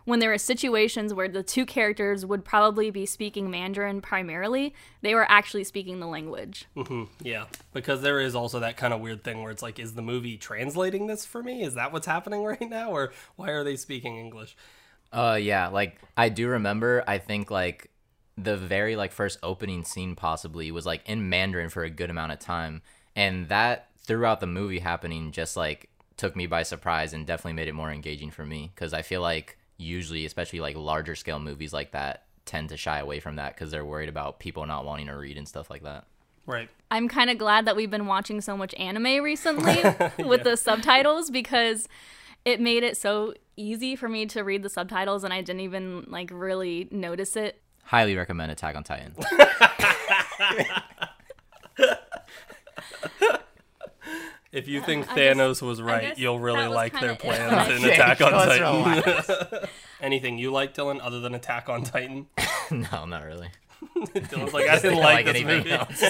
[0.09, 5.13] when there were situations where the two characters would probably be speaking Mandarin primarily, they
[5.13, 6.65] were actually speaking the language.
[7.21, 10.01] Yeah, because there is also that kind of weird thing where it's like, is the
[10.01, 11.61] movie translating this for me?
[11.63, 14.57] Is that what's happening right now, or why are they speaking English?
[15.11, 17.89] Uh yeah, like I do remember I think like
[18.37, 22.31] the very like first opening scene possibly was like in Mandarin for a good amount
[22.31, 22.81] of time
[23.15, 27.67] and that throughout the movie happening just like took me by surprise and definitely made
[27.67, 31.73] it more engaging for me cuz I feel like usually especially like larger scale movies
[31.73, 35.07] like that tend to shy away from that cuz they're worried about people not wanting
[35.07, 36.05] to read and stuff like that.
[36.45, 36.69] Right.
[36.91, 39.81] I'm kind of glad that we've been watching so much anime recently
[40.25, 41.87] with the subtitles because
[42.45, 46.05] it made it so easy for me to read the subtitles and I didn't even
[46.07, 47.61] like really notice it.
[47.83, 49.15] Highly recommend Attack on Titan.
[54.51, 58.21] If you think I guess- Thanos was right, you'll really like their plans in Attack
[58.21, 59.69] on Titan.
[60.01, 62.27] Anything you like, Dylan, other than Attack on Titan?
[62.71, 63.49] no, not really.
[63.95, 65.71] Dylan's like, I didn't Don't like, this anything movie.
[65.71, 66.03] else.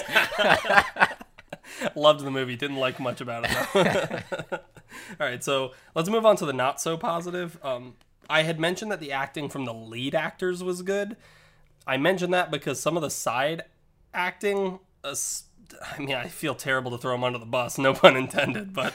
[1.95, 4.57] Loved the movie, didn't like much about it though.
[5.19, 7.59] All right, so let's move on to the not so positive.
[7.63, 7.95] Um,
[8.29, 11.15] I had mentioned that the acting from the lead actors was good.
[11.85, 13.63] I mentioned that because some of the side
[14.13, 15.43] acting, uh, s-
[15.81, 18.93] I mean, I feel terrible to throw him under the bus, no pun intended, but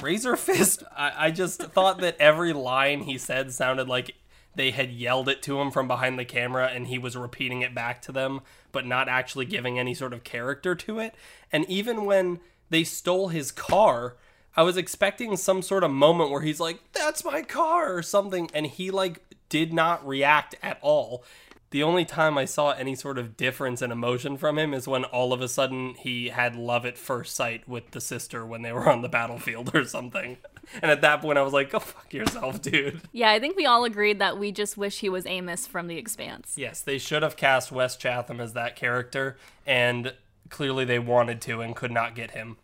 [0.00, 4.14] Razor Fist, I, I just thought that every line he said sounded like
[4.54, 7.74] they had yelled it to him from behind the camera and he was repeating it
[7.74, 11.14] back to them, but not actually giving any sort of character to it.
[11.50, 14.16] And even when they stole his car,
[14.56, 18.50] I was expecting some sort of moment where he's like, "That's my car" or something,
[18.52, 21.24] and he like did not react at all.
[21.72, 25.04] The only time I saw any sort of difference in emotion from him is when
[25.04, 28.72] all of a sudden he had love at first sight with the sister when they
[28.72, 30.36] were on the battlefield or something.
[30.82, 33.64] And at that point, I was like, "Go fuck yourself, dude." Yeah, I think we
[33.64, 36.54] all agreed that we just wish he was Amos from The Expanse.
[36.56, 40.14] Yes, they should have cast Wes Chatham as that character, and
[40.50, 42.58] clearly they wanted to and could not get him.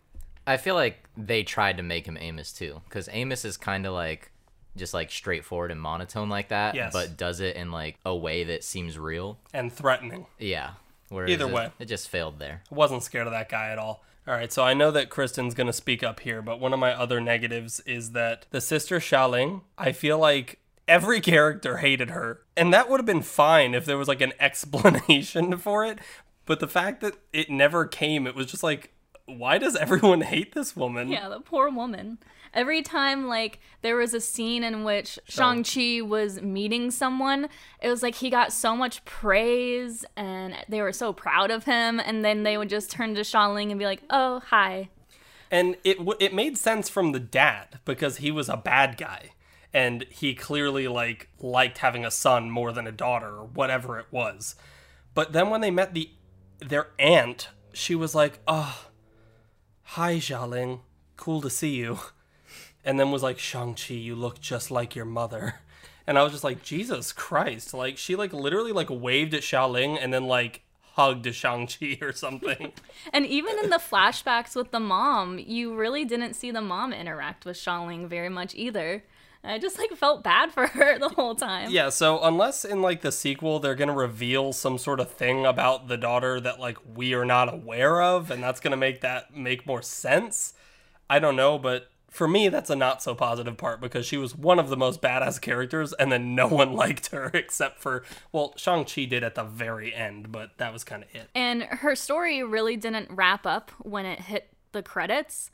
[0.47, 3.95] I feel like they tried to make him Amos too, because Amos is kind of
[3.95, 4.33] like
[4.79, 6.93] just like straightforward and monotone like that, Yes.
[6.93, 9.39] but does it in like a way that seems real.
[9.53, 10.27] And threatening.
[10.39, 10.71] Yeah,
[11.11, 11.71] Whereas Either it- way.
[11.79, 12.63] it just failed there.
[12.71, 14.03] I wasn't scared of that guy at all.
[14.27, 16.79] All right, so I know that Kristen's going to speak up here, but one of
[16.79, 22.43] my other negatives is that the sister Xialing, I feel like every character hated her.
[22.57, 25.99] And that would have been fine if there was like an explanation for it.
[26.47, 28.93] But the fact that it never came, it was just like,
[29.27, 31.09] why does everyone hate this woman?
[31.09, 32.19] Yeah, the poor woman.
[32.55, 37.49] Every time like there was a scene in which Shang-Chi was meeting someone,
[37.81, 42.01] it was like he got so much praise and they were so proud of him
[42.01, 44.91] and then they would just turn to Xialing and be like, "Oh, hi."
[45.51, 49.31] And it w- it made sense from the dad because he was a bad guy
[49.73, 54.07] and he clearly like liked having a son more than a daughter or whatever it
[54.11, 54.57] was.
[55.15, 56.11] But then when they met the
[56.61, 58.87] their aunt, she was like, "Oh,
[59.83, 60.81] hi Xialing,
[61.17, 61.99] cool to see you."
[62.89, 65.57] And then was like, "Shang-Chi, you look just like your mother."
[66.07, 69.99] And I was just like, "Jesus Christ." Like she like literally like waved at Xialing
[70.01, 70.63] and then like
[70.95, 72.73] hugged Shang-Chi or something.
[73.13, 77.45] And even in the flashbacks with the mom, you really didn't see the mom interact
[77.45, 79.05] with Xialing very much either.
[79.45, 81.71] I just like felt bad for her the whole time.
[81.71, 85.89] Yeah, so unless in like the sequel they're gonna reveal some sort of thing about
[85.89, 89.67] the daughter that like we are not aware of, and that's gonna make that make
[89.67, 90.55] more sense.
[91.11, 94.35] I don't know, but for me that's a not so positive part because she was
[94.35, 98.55] one of the most badass characters, and then no one liked her except for well,
[98.57, 101.29] Shang Chi did at the very end, but that was kind of it.
[101.35, 105.51] And her story really didn't wrap up when it hit the credits.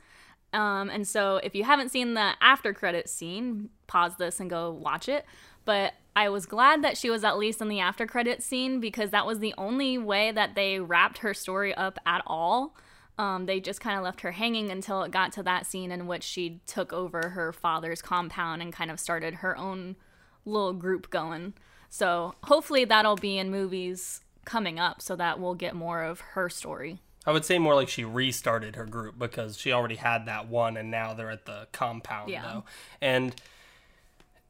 [0.53, 4.71] Um, and so if you haven't seen the after credits scene, pause this and go
[4.71, 5.25] watch it.
[5.65, 9.09] But I was glad that she was at least in the after credits scene because
[9.09, 12.75] that was the only way that they wrapped her story up at all.
[13.17, 16.05] Um, they just kind of left her hanging until it got to that scene in
[16.05, 19.95] which she took over her father's compound and kind of started her own
[20.43, 21.53] little group going.
[21.89, 26.49] So hopefully that'll be in movies coming up so that we'll get more of her
[26.49, 26.99] story.
[27.25, 30.75] I would say more like she restarted her group because she already had that one
[30.77, 32.43] and now they're at the compound Yeah.
[32.43, 32.63] though.
[33.01, 33.33] And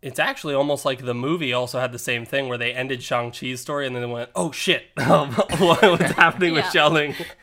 [0.01, 3.61] it's actually almost like the movie also had the same thing where they ended Shang-Chi's
[3.61, 6.89] story and then they went, oh shit, what's happening with Yeah.
[6.89, 7.15] Xialing?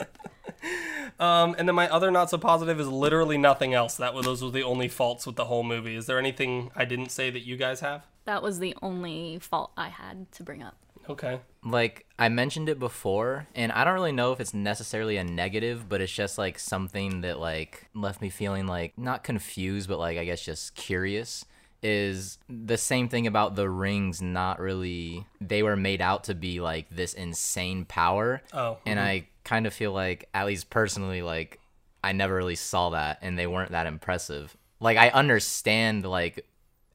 [1.23, 3.95] um, and then my other not so positive is literally nothing else.
[3.95, 5.95] That was, those were the only faults with the whole movie.
[5.95, 8.05] Is there anything I didn't say that you guys have?
[8.25, 10.75] That was the only fault I had to bring up.
[11.09, 11.39] Okay.
[11.65, 15.89] Like I mentioned it before, and I don't really know if it's necessarily a negative,
[15.89, 20.19] but it's just like something that like left me feeling like not confused, but like
[20.19, 21.45] I guess just curious.
[21.83, 26.61] Is the same thing about the rings not really they were made out to be
[26.61, 28.43] like this insane power.
[28.53, 31.59] Oh, And I kind of feel like at least personally like
[32.05, 34.57] I never really saw that and they weren't that impressive.
[34.81, 36.47] Like I understand like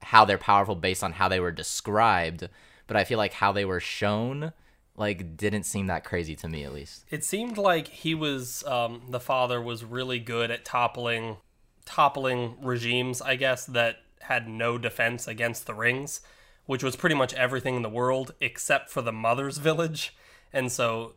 [0.02, 2.48] how they're powerful based on how they were described,
[2.88, 4.54] but I feel like how they were shown
[4.96, 7.06] like didn't seem that crazy to me at least.
[7.10, 11.38] It seemed like he was um, the father was really good at toppling
[11.86, 16.22] toppling regimes, I guess, that had no defense against the rings,
[16.66, 20.16] which was pretty much everything in the world except for the mother's village.
[20.52, 21.14] And so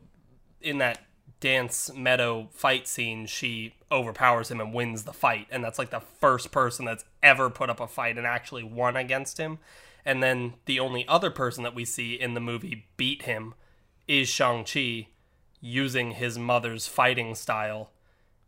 [0.60, 1.00] in that
[1.40, 5.46] dance meadow fight scene, she overpowers him and wins the fight.
[5.50, 8.96] And that's like the first person that's ever put up a fight and actually won
[8.96, 9.58] against him.
[10.04, 13.54] And then the only other person that we see in the movie beat him
[14.06, 15.08] is Shang-Chi
[15.60, 17.90] using his mother's fighting style.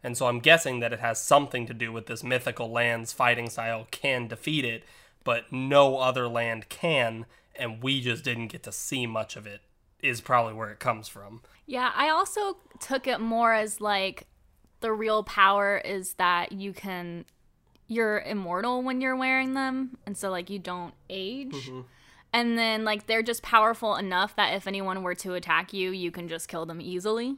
[0.03, 3.49] And so I'm guessing that it has something to do with this mythical land's fighting
[3.49, 4.85] style can defeat it,
[5.25, 9.61] but no other land can, and we just didn't get to see much of it,
[10.03, 11.43] is probably where it comes from.
[11.67, 14.27] Yeah, I also took it more as like
[14.81, 17.25] the real power is that you can
[17.87, 21.53] you're immortal when you're wearing them and so like you don't age.
[21.53, 21.81] Mm-hmm.
[22.33, 26.11] And then like they're just powerful enough that if anyone were to attack you, you
[26.11, 27.37] can just kill them easily.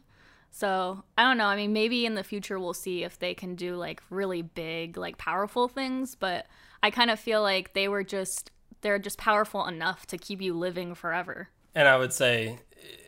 [0.56, 1.46] So, I don't know.
[1.46, 4.96] I mean, maybe in the future we'll see if they can do like really big,
[4.96, 6.46] like powerful things, but
[6.80, 10.54] I kind of feel like they were just they're just powerful enough to keep you
[10.54, 11.48] living forever.
[11.74, 12.60] And I would say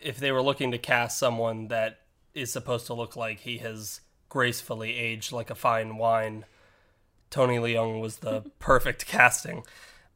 [0.03, 2.01] if they were looking to cast someone that
[2.35, 6.47] is supposed to look like he has gracefully aged like a fine wine,
[7.31, 9.63] Tony Leung was the perfect casting.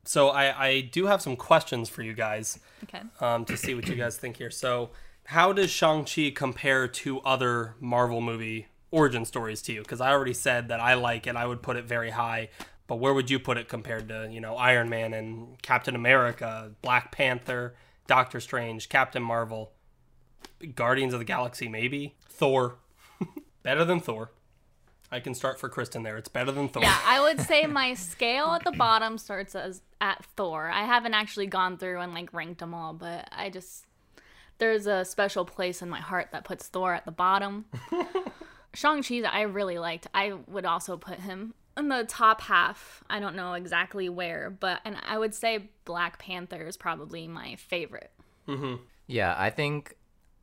[0.04, 3.02] So I, I do have some questions for you guys Okay.
[3.20, 4.50] um, to see what you guys think here.
[4.50, 4.90] So,
[5.30, 9.80] how does Shang-Chi compare to other Marvel movie origin stories to you?
[9.80, 12.48] Because I already said that I like it, I would put it very high.
[12.88, 16.72] But where would you put it compared to, you know, Iron Man and Captain America,
[16.82, 17.76] Black Panther,
[18.08, 19.70] Doctor Strange, Captain Marvel,
[20.74, 22.16] Guardians of the Galaxy, maybe?
[22.28, 22.78] Thor.
[23.62, 24.32] better than Thor.
[25.12, 26.16] I can start for Kristen there.
[26.16, 26.82] It's better than Thor.
[26.82, 30.68] Yeah, I would say my scale at the bottom starts as at Thor.
[30.68, 33.86] I haven't actually gone through and like ranked them all, but I just
[34.60, 37.64] There's a special place in my heart that puts Thor at the bottom.
[38.74, 40.06] Shang-Chi that I really liked.
[40.14, 43.02] I would also put him in the top half.
[43.10, 47.56] I don't know exactly where, but and I would say Black Panther is probably my
[47.56, 48.12] favorite.
[48.46, 48.76] Mm-hmm.
[49.06, 49.96] Yeah, I think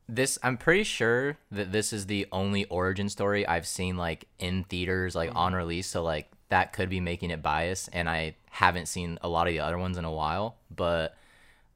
[0.08, 4.64] this I'm pretty sure that this is the only origin story I've seen like in
[4.64, 5.58] theaters like on mm-hmm.
[5.58, 9.46] release, so like that could be making it biased and I haven't seen a lot
[9.46, 11.16] of the other ones in a while, but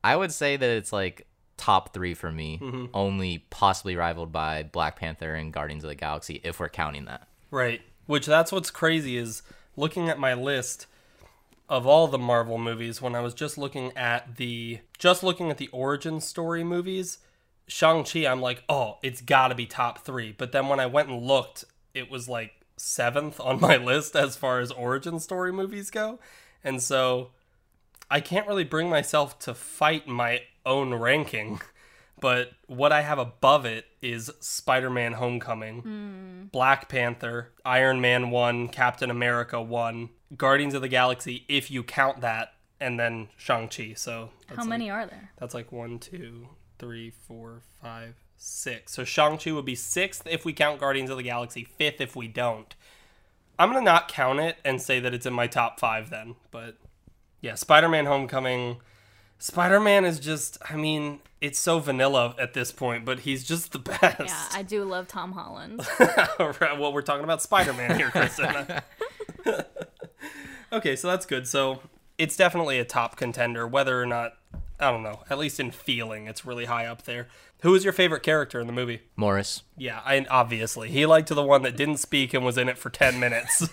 [0.03, 1.26] I would say that it's like
[1.62, 2.86] top 3 for me, mm-hmm.
[2.92, 7.28] only possibly rivaled by Black Panther and Guardians of the Galaxy if we're counting that.
[7.52, 7.82] Right.
[8.06, 9.42] Which that's what's crazy is
[9.76, 10.86] looking at my list
[11.68, 15.58] of all the Marvel movies when I was just looking at the just looking at
[15.58, 17.18] the origin story movies,
[17.68, 21.10] Shang-Chi I'm like, "Oh, it's got to be top 3." But then when I went
[21.10, 25.92] and looked, it was like 7th on my list as far as origin story movies
[25.92, 26.18] go.
[26.64, 27.30] And so
[28.12, 31.60] I can't really bring myself to fight my own ranking.
[32.20, 36.44] But what I have above it is Spider Man Homecoming, hmm.
[36.52, 42.20] Black Panther, Iron Man 1, Captain America 1, Guardians of the Galaxy, if you count
[42.20, 43.94] that, and then Shang-Chi.
[43.96, 45.32] So that's How like- many are there?
[45.36, 46.46] That's like one, two,
[46.78, 48.92] three, four, five, six.
[48.92, 52.28] So Shang-Chi would be sixth if we count Guardians of the Galaxy, fifth if we
[52.28, 52.72] don't.
[53.58, 56.36] I'm going to not count it and say that it's in my top five then.
[56.52, 56.76] But
[57.43, 58.78] yeah, Spider Man Homecoming.
[59.38, 63.72] Spider Man is just, I mean, it's so vanilla at this point, but he's just
[63.72, 64.20] the best.
[64.20, 65.86] Yeah, I do love Tom Holland.
[66.38, 68.80] Well, we're talking about Spider Man here, Kristen.
[70.72, 71.47] okay, so that's good.
[71.47, 71.80] So
[72.18, 74.34] it's definitely a top contender, whether or not,
[74.80, 77.28] I don't know, at least in feeling, it's really high up there.
[77.62, 79.03] Who was your favorite character in the movie?
[79.16, 79.62] Morris.
[79.76, 80.90] Yeah, I, obviously.
[80.90, 83.68] He liked the one that didn't speak and was in it for 10 minutes.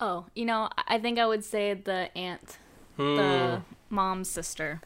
[0.00, 2.08] oh, you know, I- I think I would say the
[2.98, 4.80] aunt, the mom's sister.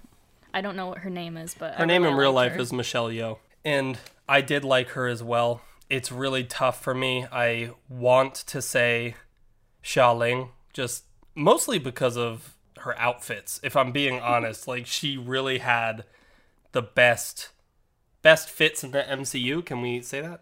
[0.54, 3.08] I don't know what her name is, but Her name in real life is Michelle
[3.08, 3.98] Yeoh, and
[4.28, 5.62] I did like her as well.
[5.88, 7.26] It's really tough for me.
[7.32, 9.14] I want to say
[9.82, 11.04] Xialing, just
[11.34, 13.60] mostly because of her outfits.
[13.62, 16.04] If I'm being honest, like she really had
[16.72, 17.50] the best
[18.22, 19.64] best fits in the MCU.
[19.64, 20.40] Can we say that?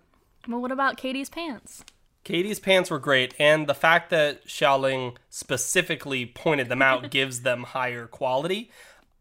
[0.49, 1.85] Well, what about Katie's pants?
[2.25, 7.64] Katie's pants were great, and the fact that Xialing specifically pointed them out gives them
[7.64, 8.71] higher quality.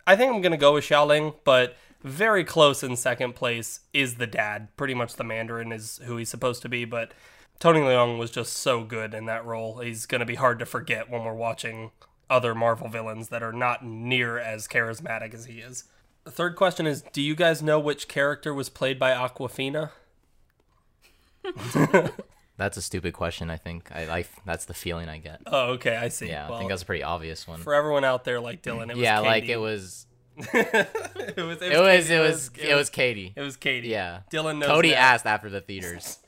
[0.05, 4.27] I think I'm gonna go with Xialing, but very close in second place is the
[4.27, 4.69] dad.
[4.77, 7.13] Pretty much the Mandarin is who he's supposed to be, but
[7.59, 9.79] Tony Leung was just so good in that role.
[9.79, 11.91] He's gonna be hard to forget when we're watching
[12.29, 15.85] other Marvel villains that are not near as charismatic as he is.
[16.25, 19.91] The third question is Do you guys know which character was played by Awkwafina?
[22.59, 23.89] That's a stupid question, I think.
[23.89, 25.39] I, I that's the feeling I get.
[25.47, 26.27] Oh, okay, I see.
[26.27, 27.61] Yeah, I think that's a pretty obvious one.
[27.61, 28.89] for everyone out there like Dylan.
[28.91, 29.53] It was yeah, like Katie.
[29.53, 30.05] it was
[30.37, 31.61] it was.
[31.61, 33.31] it was it was it was Katie.
[33.33, 33.87] It was Katie.
[33.87, 34.19] Yeah.
[34.29, 34.67] Dylan knows.
[34.67, 34.97] Cody that.
[34.97, 36.19] asked after the theaters.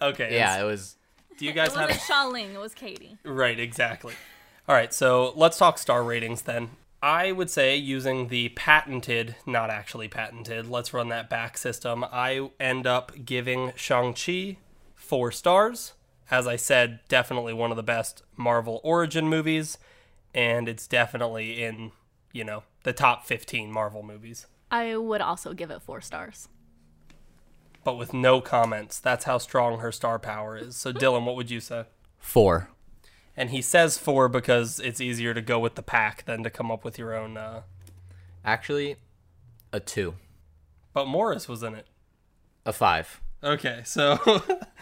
[0.00, 0.36] Okay.
[0.36, 0.94] Yeah, it was
[1.36, 2.00] Do you It guys wasn't have?
[2.00, 3.18] Xialing, it was Katie.
[3.24, 3.58] Right.
[3.58, 4.14] Exactly.
[4.68, 4.94] All right.
[4.94, 6.70] So let's talk star ratings then.
[7.02, 12.04] I would say using the patented, not actually patented, let's run that back system.
[12.04, 14.58] I end up giving Shang-Chi
[15.10, 15.94] four stars.
[16.30, 19.76] As I said, definitely one of the best Marvel origin movies,
[20.32, 21.90] and it's definitely in,
[22.32, 24.46] you know, the top 15 Marvel movies.
[24.70, 26.48] I would also give it four stars.
[27.82, 29.00] But with no comments.
[29.00, 30.76] That's how strong her star power is.
[30.76, 31.86] So, Dylan, what would you say?
[32.20, 32.70] four.
[33.36, 36.70] And he says four because it's easier to go with the pack than to come
[36.70, 37.36] up with your own.
[37.36, 37.62] Uh...
[38.44, 38.94] Actually,
[39.72, 40.14] a two.
[40.92, 41.88] But Morris was in it.
[42.64, 43.20] A five.
[43.42, 44.18] Okay, so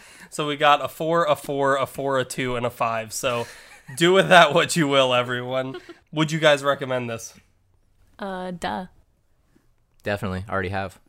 [0.29, 3.13] so we got a four, a four, a four, a two, and a five.
[3.13, 3.47] So
[3.95, 5.77] do with that what you will, everyone.
[6.11, 7.33] Would you guys recommend this?
[8.17, 8.87] Uh, duh.
[10.03, 10.45] Definitely.
[10.47, 10.99] I already have.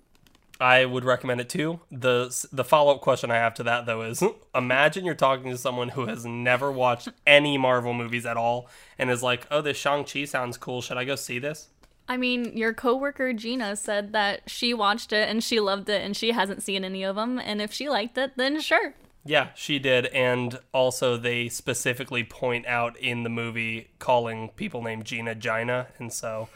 [0.61, 1.81] I would recommend it too.
[1.91, 4.23] the The follow up question I have to that though is:
[4.55, 9.11] Imagine you're talking to someone who has never watched any Marvel movies at all, and
[9.11, 10.83] is like, "Oh, this Shang Chi sounds cool.
[10.83, 11.69] Should I go see this?"
[12.11, 16.17] I mean, your coworker Gina said that she watched it and she loved it and
[16.17, 17.39] she hasn't seen any of them.
[17.39, 18.95] And if she liked it, then sure.
[19.25, 20.07] Yeah, she did.
[20.07, 25.87] And also, they specifically point out in the movie calling people named Gina Gina.
[26.01, 26.49] And so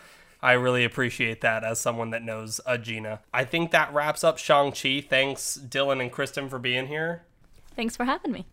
[0.42, 3.20] I really appreciate that as someone that knows a Gina.
[3.32, 5.06] I think that wraps up Shang-Chi.
[5.08, 7.22] Thanks, Dylan and Kristen, for being here.
[7.76, 8.44] Thanks for having me.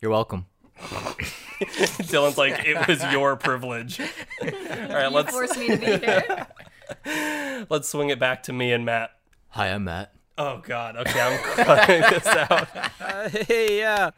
[0.00, 0.46] You're welcome.
[0.80, 4.00] Dylan's like, it was your privilege.
[4.42, 4.48] All
[4.88, 7.66] right, let's Forced me to be here.
[7.70, 9.10] let's swing it back to me and Matt.
[9.50, 10.12] Hi, I'm Matt.
[10.38, 10.96] Oh God.
[10.96, 12.68] Okay, I'm cutting this out.
[13.00, 14.10] Uh, hey, yeah.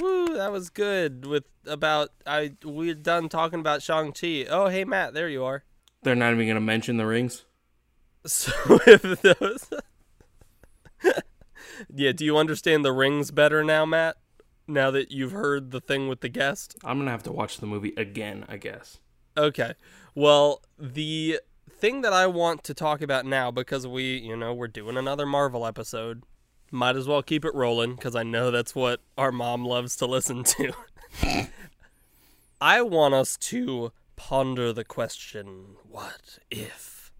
[0.00, 1.24] Woo, that was good.
[1.24, 4.44] With about I we're done talking about Shang Chi.
[4.50, 5.64] Oh, hey Matt, there you are.
[6.02, 7.44] They're not even gonna mention the rings.
[8.26, 8.52] So
[8.86, 9.70] if those
[11.94, 14.16] Yeah, do you understand the rings better now, Matt?
[14.66, 16.76] Now that you've heard the thing with the guest?
[16.84, 18.98] I'm gonna have to watch the movie again, I guess.
[19.36, 19.74] Okay.
[20.14, 24.68] Well, the thing that I want to talk about now, because we, you know, we're
[24.68, 26.22] doing another Marvel episode,
[26.70, 30.06] might as well keep it rolling, because I know that's what our mom loves to
[30.06, 30.72] listen to.
[32.60, 37.12] I want us to ponder the question, what if?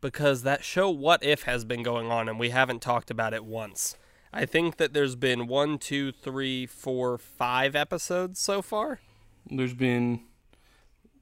[0.00, 3.44] Because that show, What If, has been going on, and we haven't talked about it
[3.44, 3.96] once.
[4.32, 9.00] I think that there's been one, two, three, four, five episodes so far.
[9.50, 10.20] There's been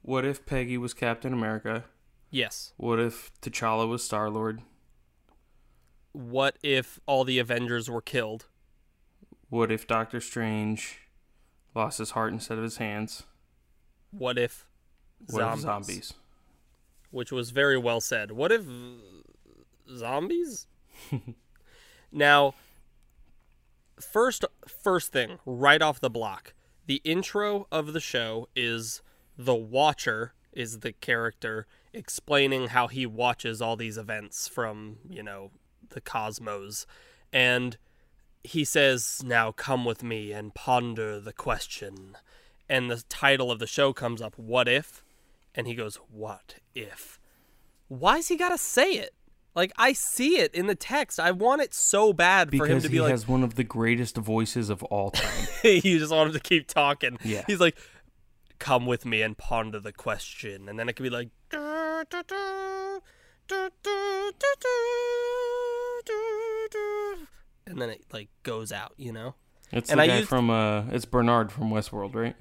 [0.01, 1.85] what if Peggy was Captain America?
[2.31, 2.73] Yes.
[2.77, 4.61] What if T'Challa was Star Lord?
[6.11, 8.45] What if all the Avengers were killed?
[9.49, 10.99] What if Doctor Strange
[11.75, 13.23] lost his heart instead of his hands?
[14.11, 14.67] What if
[15.29, 16.13] What if zombies?
[17.11, 18.31] Which was very well said.
[18.31, 18.63] What if
[19.95, 20.67] zombies?
[22.11, 22.53] now,
[23.99, 26.53] first first thing, right off the block,
[26.85, 29.01] the intro of the show is
[29.37, 35.51] the Watcher is the character explaining how he watches all these events from, you know,
[35.89, 36.85] the cosmos.
[37.31, 37.77] And
[38.43, 42.17] he says, Now come with me and ponder the question.
[42.67, 45.03] And the title of the show comes up, What If?
[45.55, 47.19] And he goes, What if?
[47.87, 49.13] Why's he got to say it?
[49.55, 51.19] Like, I see it in the text.
[51.19, 53.55] I want it so bad for him Because to he be like, has one of
[53.55, 55.47] the greatest voices of all time.
[55.63, 57.17] you just want him to keep talking.
[57.23, 57.43] Yeah.
[57.47, 57.77] He's like,
[58.59, 60.69] come with me and ponder the question.
[60.69, 61.29] And then it could be like,
[67.67, 69.35] and then it like goes out, you know?
[69.71, 72.35] It's And the I guy used- from uh it's Bernard from Westworld, right?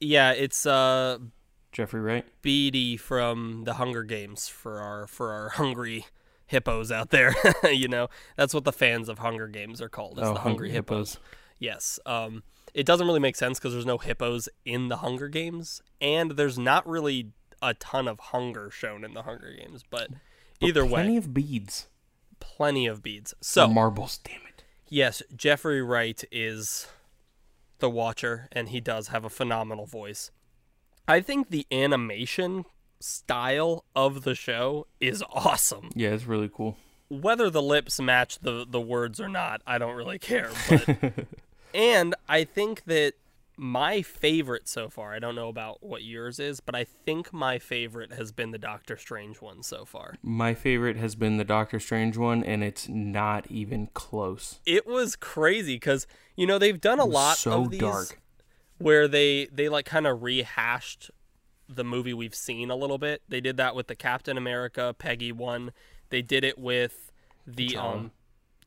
[0.00, 1.18] Yeah, it's uh
[1.72, 2.26] Jeffrey Wright.
[2.42, 6.06] Beetee from the Hunger Games for our for our hungry
[6.52, 7.34] hippos out there.
[7.64, 10.18] you know, that's what the fans of Hunger Games are called.
[10.18, 11.14] Is Oh, the hungry, Hungry hippos.
[11.14, 11.28] Hippos.
[11.58, 11.98] Yes.
[12.06, 12.44] Um,
[12.74, 16.58] it doesn't really make sense because there's no hippos in the Hunger Games, and there's
[16.58, 19.82] not really a ton of hunger shown in the Hunger Games.
[19.90, 20.08] But,
[20.60, 21.86] either Plenty way, plenty of beads.
[22.40, 23.34] plenty of beads.
[23.40, 24.64] So marbles, damn it.
[24.88, 26.86] yes, Jeffrey Wright is
[27.78, 30.30] the Watcher, and he does have a phenomenal voice.
[31.06, 32.64] I think the animation
[33.02, 35.90] style of the show is awesome.
[35.94, 36.76] Yeah, it's really cool.
[37.08, 40.50] whether the lips match the the words or not, I don't really care.
[40.68, 41.26] But
[41.74, 43.14] and I think that
[43.58, 47.58] my favorite so far, I don't know about what yours is, but I think my
[47.58, 50.14] favorite has been the Doctor Strange one so far.
[50.22, 54.58] My favorite has been the Doctor Strange one, and it's not even close.
[54.64, 58.20] It was crazy because you know they've done a lot so of these dark.
[58.78, 61.10] where they they like kind of rehashed
[61.76, 63.22] the movie we've seen a little bit.
[63.28, 65.72] They did that with the Captain America Peggy one.
[66.10, 67.12] They did it with
[67.46, 67.94] the T'Challa.
[67.94, 68.10] um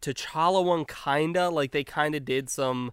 [0.01, 2.91] T'Challa one kinda like they kind of did some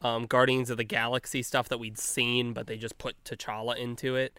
[0.00, 4.16] um Guardians of the Galaxy stuff that we'd seen, but they just put T'Challa into
[4.16, 4.38] it.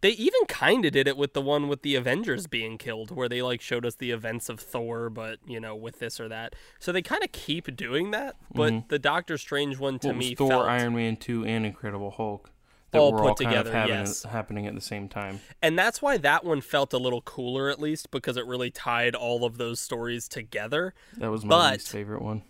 [0.00, 3.28] They even kind of did it with the one with the Avengers being killed, where
[3.28, 6.54] they like showed us the events of Thor, but you know, with this or that.
[6.78, 8.36] So they kind of keep doing that.
[8.54, 12.12] But the Doctor Strange one to was me Thor, felt Iron Man 2, and Incredible
[12.12, 12.52] Hulk.
[12.90, 14.22] That All were put all kind together, of having, yes.
[14.22, 15.40] happening at the same time.
[15.60, 19.14] And that's why that one felt a little cooler, at least, because it really tied
[19.14, 20.94] all of those stories together.
[21.18, 22.42] That was my But- least favorite one.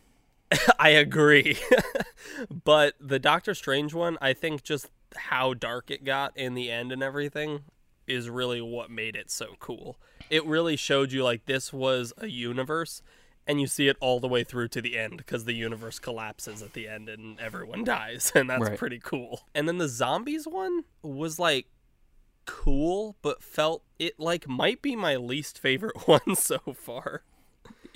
[0.79, 1.59] I agree.
[2.65, 4.87] but the Doctor Strange one, I think just
[5.17, 7.61] how dark it got in the end and everything
[8.07, 9.99] is really what made it so cool.
[10.31, 13.03] It really showed you like this was a universe
[13.49, 16.63] and you see it all the way through to the end because the universe collapses
[16.63, 18.79] at the end and everyone dies and that's Right.
[18.79, 19.49] pretty cool.
[19.55, 21.67] And then the zombies one was like
[22.47, 27.23] cool but felt it like might be my least favorite one so far.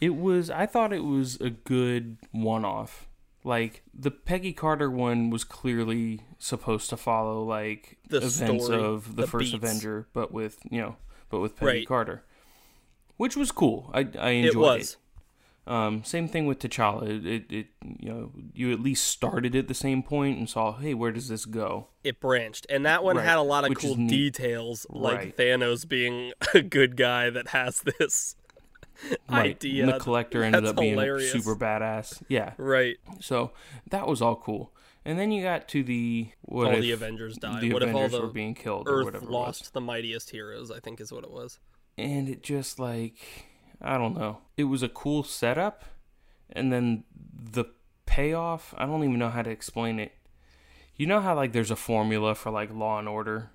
[0.01, 0.51] It was.
[0.51, 3.09] I thought it was a good one-off.
[3.45, 9.15] Like the Peggy Carter one was clearly supposed to follow like The events story, of
[9.17, 9.55] the, the first beats.
[9.65, 10.97] Avenger, but with you know,
[11.29, 11.87] but with Peggy Right.
[11.89, 12.25] Carter,
[13.17, 13.91] which was cool.
[13.95, 14.97] I I enjoyed It was.
[15.67, 17.09] Um, same thing with T'Challa.
[17.09, 17.67] It, it, it,
[18.01, 21.29] you know, you at least started at the same point and saw, hey, where does
[21.29, 21.89] this go?
[22.03, 25.37] it branched and that one Right, had a lot of which cool details like Right.
[25.37, 28.35] thanos being a good guy that has this
[29.29, 29.55] Right.
[29.55, 31.31] idea And the collector ended That's up being hilarious.
[31.31, 32.23] super badass.
[32.29, 32.55] Yeah.
[32.57, 33.53] right So
[33.91, 34.75] that was all cool.
[35.05, 37.95] And then you got to the what all if the avengers died the what if
[37.95, 39.33] all Avengers the were being killed or earth whatever it was.
[39.61, 41.59] lost the mightiest heroes i think is what it was
[41.99, 43.17] and it just like
[43.83, 44.39] I don't know.
[44.57, 45.85] It was a cool setup,
[46.51, 47.65] and then the
[48.07, 48.75] payoff.
[48.79, 50.13] I don't even know how to explain it.
[50.97, 53.51] You know how like there's a formula for like Law and Order,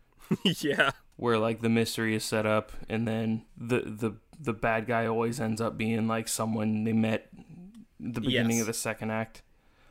[0.44, 5.06] yeah where like the mystery is set up, and then the the the bad guy
[5.06, 7.28] always ends up being like someone they met
[8.00, 8.60] the beginning Yes.
[8.62, 9.42] of the second act.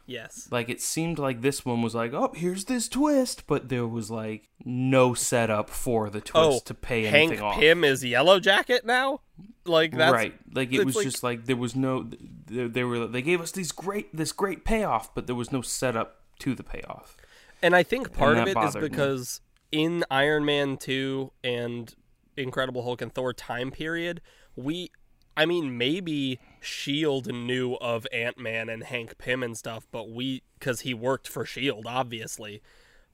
[0.06, 0.48] Yes.
[0.52, 4.12] Like it seemed like this one was like, oh, here's this twist, but there was
[4.12, 7.60] like no setup for the twist Oh, to pay Hank anything off.
[7.60, 9.22] Pym is Yellow Jacket now.
[9.66, 10.34] Like that's right.
[10.54, 12.10] Like it was like- just like there was no
[12.48, 15.62] they, they were they gave us these great this great payoff, but there was no
[15.62, 17.16] setup to the payoff.
[17.62, 18.90] And I think part of it is bothered me.
[18.90, 19.42] because
[19.72, 21.94] in Iron Man 2 and
[22.36, 24.20] Incredible Hulk and Thor time period,
[24.56, 24.92] we
[25.38, 30.82] I mean maybe Shield knew of Ant-Man and Hank Pym and stuff, but we cuz
[30.82, 32.62] he worked for Shield obviously.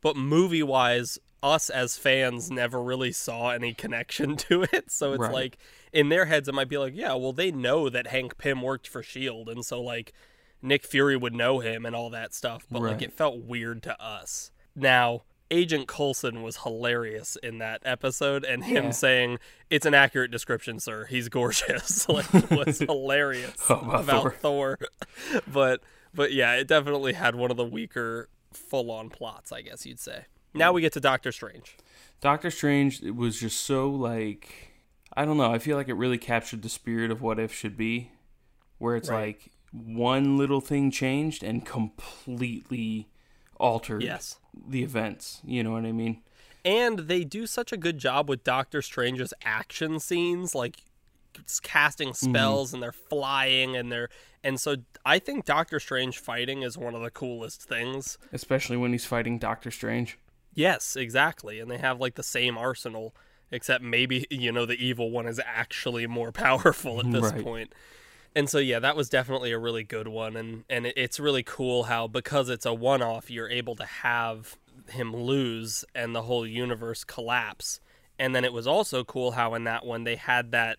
[0.01, 4.91] But movie-wise us as fans never really saw any connection to it.
[4.91, 5.33] So it's Right.
[5.33, 5.57] like
[5.93, 8.87] in their heads it might be like, yeah, well they know that Hank Pym worked
[8.87, 10.13] for Shield and so like
[10.61, 14.01] Nick Fury would know him and all that stuff, but like it felt weird to
[14.01, 14.51] us.
[14.75, 18.91] Now, Agent Coulson was hilarious in that episode, and him Yeah.
[18.91, 19.39] saying,
[19.69, 21.05] It's an accurate description, sir.
[21.05, 22.07] He's gorgeous.
[22.09, 24.79] like was hilarious oh, About about Thor.
[25.47, 25.81] but
[26.13, 29.99] but yeah, it definitely had one of the weaker full on plots, I guess you'd
[29.99, 30.25] say.
[30.53, 30.75] Now mm.
[30.75, 31.77] we get to Doctor Strange.
[32.21, 34.73] Doctor Strange it was just so like
[35.15, 37.77] I don't know, I feel like it really captured the spirit of what if should
[37.77, 38.11] be
[38.79, 39.27] where it's Right.
[39.37, 43.07] like one little thing changed and completely
[43.59, 44.39] altered Yes.
[44.67, 45.41] the events.
[45.45, 46.21] You know what I mean?
[46.65, 50.83] And they do such a good job with Doctor Strange's action scenes, like
[51.61, 52.29] casting mm-hmm.
[52.31, 54.09] spells and they're flying and they're
[54.43, 58.17] and so I think Doctor Strange fighting is one of the coolest things.
[58.31, 60.17] Especially when he's fighting Doctor Strange.
[60.53, 61.59] Yes, exactly.
[61.59, 63.13] And they have like the same arsenal,
[63.51, 67.43] except maybe, you know, the evil one is actually more powerful at this Right.
[67.43, 67.73] point.
[68.38, 71.85] And so yeah, that was definitely a really good one and and it's really cool
[71.85, 74.57] how because it's a one-off, you're able to have
[74.89, 77.79] him lose and the whole universe collapse.
[78.19, 80.77] And then it was also cool how in that one they had that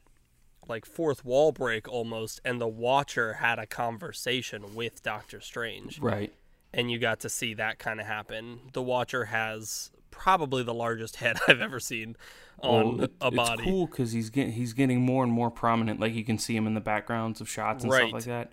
[0.69, 6.33] like fourth wall break almost and the watcher had a conversation with Doctor Strange Right.
[6.73, 8.61] and you got to see that kind of happen.
[8.73, 12.17] The Watcher has probably the largest head I've ever seen
[12.61, 13.63] on Well, it- a body.
[13.63, 16.01] It's cool because he's getting he's getting more and more prominent.
[16.01, 18.03] Like you can see him in the backgrounds of shots and Right.
[18.09, 18.53] stuff like that.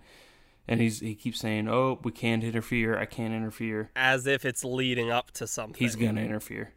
[0.67, 2.97] And he's he keeps saying, "Oh, we can't interfere.
[2.97, 5.77] I can't interfere." As if it's leading up to something.
[5.79, 6.71] He's gonna interfere.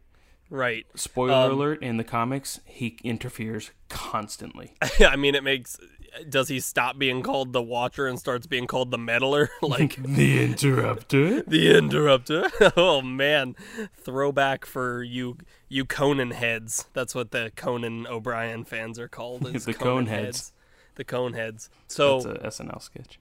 [0.51, 0.85] right.
[0.95, 4.75] Spoiler Um, alert: in the comics, he interferes constantly.
[4.99, 5.79] I mean, it makes.
[6.27, 9.49] Does he stop being called the Watcher and starts being called the Meddler?
[9.61, 11.41] like the interrupter.
[11.47, 12.49] the Interrupter?
[12.77, 13.55] oh man,
[13.95, 15.37] throwback for you,
[15.67, 16.87] you Conan heads.
[16.93, 19.47] That's what the Conan O'Brien fans are called.
[19.55, 20.53] is The Conan Cone heads.
[20.95, 21.69] The cone heads.
[21.87, 23.19] So That's a SNL sketch.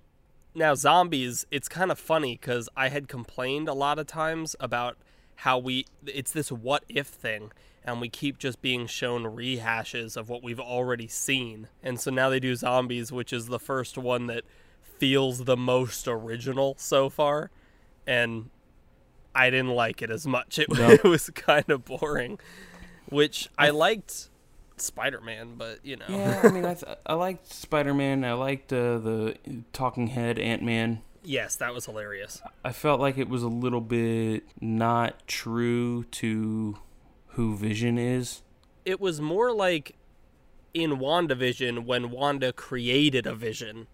[0.55, 4.97] now zombies it's kind of funny because i had complained a lot of times about
[5.37, 7.53] how we it's this what if thing
[7.89, 12.29] and we keep just being shown rehashes of what we've already seen and so now
[12.29, 14.45] they do zombies which is the first one that
[14.99, 17.51] feels the most original so far
[18.07, 18.51] and
[19.35, 20.91] i didn't like it as much it, No.
[20.91, 22.39] it was kind of boring
[23.09, 24.29] which i liked
[24.77, 28.25] spider-man but you know Yeah, I mean, I th- I liked Spider Man.
[28.25, 29.37] I liked uh, the
[29.73, 31.01] talking head Ant Man.
[31.25, 36.77] yes that was hilarious I felt like it was a little bit not true to
[37.39, 38.43] who Vision is.
[38.85, 39.95] it was more like
[40.75, 43.87] in WandaVision when Wanda created a vision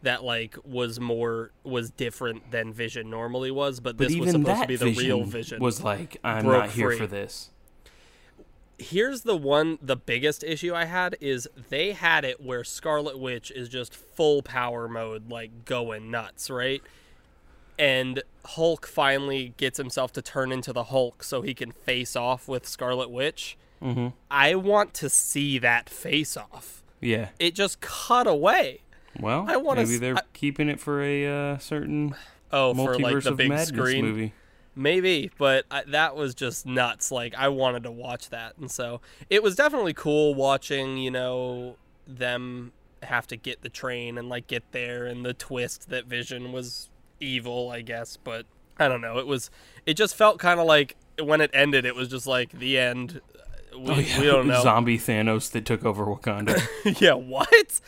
[0.00, 4.62] that like was more was different than Vision normally was, but But this was supposed
[4.62, 5.60] to be the vision real Vision.
[5.60, 6.98] was like, I'm not here free.
[6.98, 7.50] for this.
[8.78, 13.50] Here's the one the biggest issue I had is they had it where Scarlet Witch
[13.50, 16.80] is just full power mode like going nuts, right?
[17.78, 22.48] And Hulk finally gets himself to turn into the Hulk so he can face off
[22.48, 23.56] with Scarlet Witch.
[23.82, 24.08] Mm-hmm.
[24.30, 26.82] I want to see that face off.
[27.00, 27.28] Yeah.
[27.38, 28.80] It just cut away.
[29.20, 32.14] Well, I wanna maybe s- they're I- keeping it for a uh, certain
[32.52, 34.32] Oh, for multiverse like the of big madness screen, movie.
[34.74, 35.30] maybe.
[35.38, 37.12] But I, that was just nuts.
[37.12, 39.00] Like I wanted to watch that, and so
[39.30, 40.96] it was definitely cool watching.
[40.98, 41.76] You know
[42.06, 42.72] them
[43.02, 46.88] have to get the train and like get there, and the twist that Vision was
[47.20, 48.16] evil, I guess.
[48.16, 48.46] But
[48.78, 49.18] I don't know.
[49.18, 49.50] It was.
[49.86, 51.84] It just felt kind of like when it ended.
[51.84, 53.20] It was just like the end.
[53.76, 54.20] We, Oh, yeah.
[54.20, 54.62] we don't know.
[54.62, 56.60] Zombie Thanos that took over Wakanda.
[57.00, 57.80] yeah, what?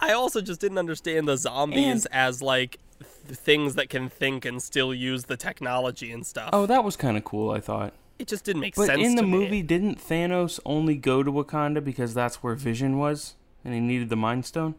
[0.00, 4.44] I also just didn't understand the zombies And- as like th- things that can think
[4.44, 6.50] and still use the technology and stuff.
[6.52, 7.50] oh, that was kind of cool.
[7.50, 7.92] I thought.
[8.18, 9.02] it just didn't make But sense.
[9.04, 9.38] in the to me.
[9.38, 14.08] movie, didn't Thanos only go to Wakanda because that's where Vision was, and he needed
[14.08, 14.74] the Mind Stone?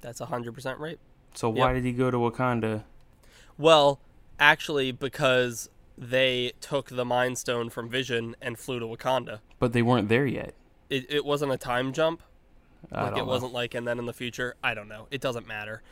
[0.00, 0.98] that's hundred percent right.
[1.34, 1.74] So why Yep.
[1.74, 2.84] did he go to Wakanda?
[3.60, 4.00] Well,
[4.38, 9.40] actually, because they took the Mind Stone from Vision and flew to Wakanda.
[9.58, 10.54] But they weren't there yet.
[10.88, 12.22] It, it wasn't a time jump.
[12.90, 13.24] I like it know.
[13.26, 14.54] wasn't like and then in the future.
[14.64, 15.08] I don't know.
[15.10, 15.82] It doesn't matter.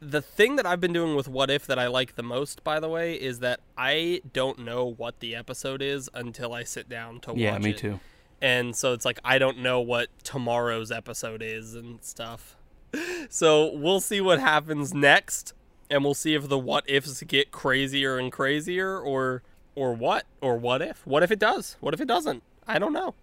[0.00, 2.80] The thing that I've been doing with What If that I like the most, by
[2.80, 7.20] the way, is that I don't know what the episode is until I sit down
[7.20, 7.62] to Yeah, watch it.
[7.62, 8.00] Yeah, me too.
[8.42, 12.56] And so it's like I don't know what tomorrow's episode is and stuff.
[13.28, 15.52] So we'll see what happens next
[15.90, 19.42] and we'll see if the what ifs get crazier and crazier or
[19.74, 21.06] or what or what if?
[21.06, 21.76] What if it does?
[21.80, 22.42] What if it doesn't?
[22.66, 23.14] I don't know.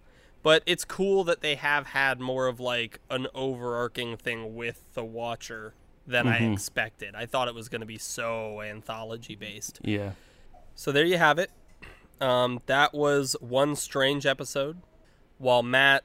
[0.42, 5.04] But it's cool that they have had more of like an overarching thing with the
[5.04, 5.74] watcher
[6.06, 7.14] than i expected.
[7.14, 10.10] I thought it was going to be so anthology based Yeah.
[10.74, 11.50] so there you have it.
[12.20, 14.76] Um, that was one strange episode.
[15.38, 16.04] While matt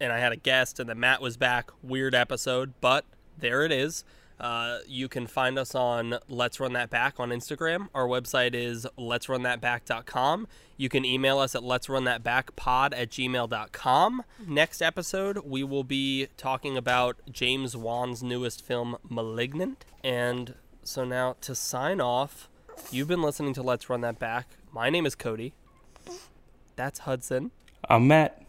[0.00, 3.04] and i had a guest and then matt was back weird episode but
[3.38, 4.02] there it is
[4.40, 7.88] uh, you can find us on Let's Run That Back on Instagram.
[7.94, 10.48] Our website is let's run that back.com.
[10.76, 14.22] You can email us at let's run that back pod at gmail.com.
[14.46, 19.84] Next episode, we will be talking about James Wan's newest film, Malignant.
[20.02, 22.48] And so now to sign off,
[22.90, 24.48] you've been listening to Let's Run That Back.
[24.72, 25.54] My name is Cody.
[26.74, 27.52] That's Hudson.
[27.88, 28.42] I'm Matt.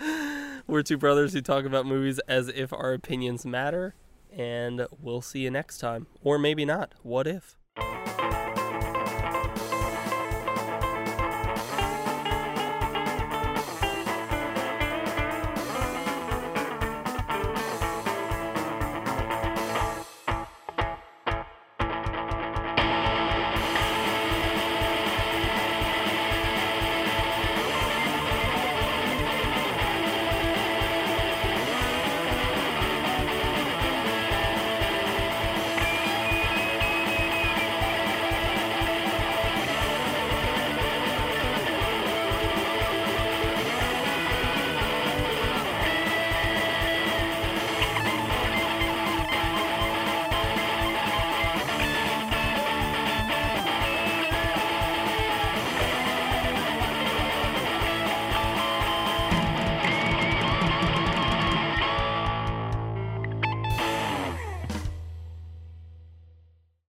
[0.66, 3.94] We're two brothers who talk about movies as if our opinions matter.
[4.36, 6.06] And we'll see you next time.
[6.22, 6.92] Or maybe not.
[7.02, 7.56] What if?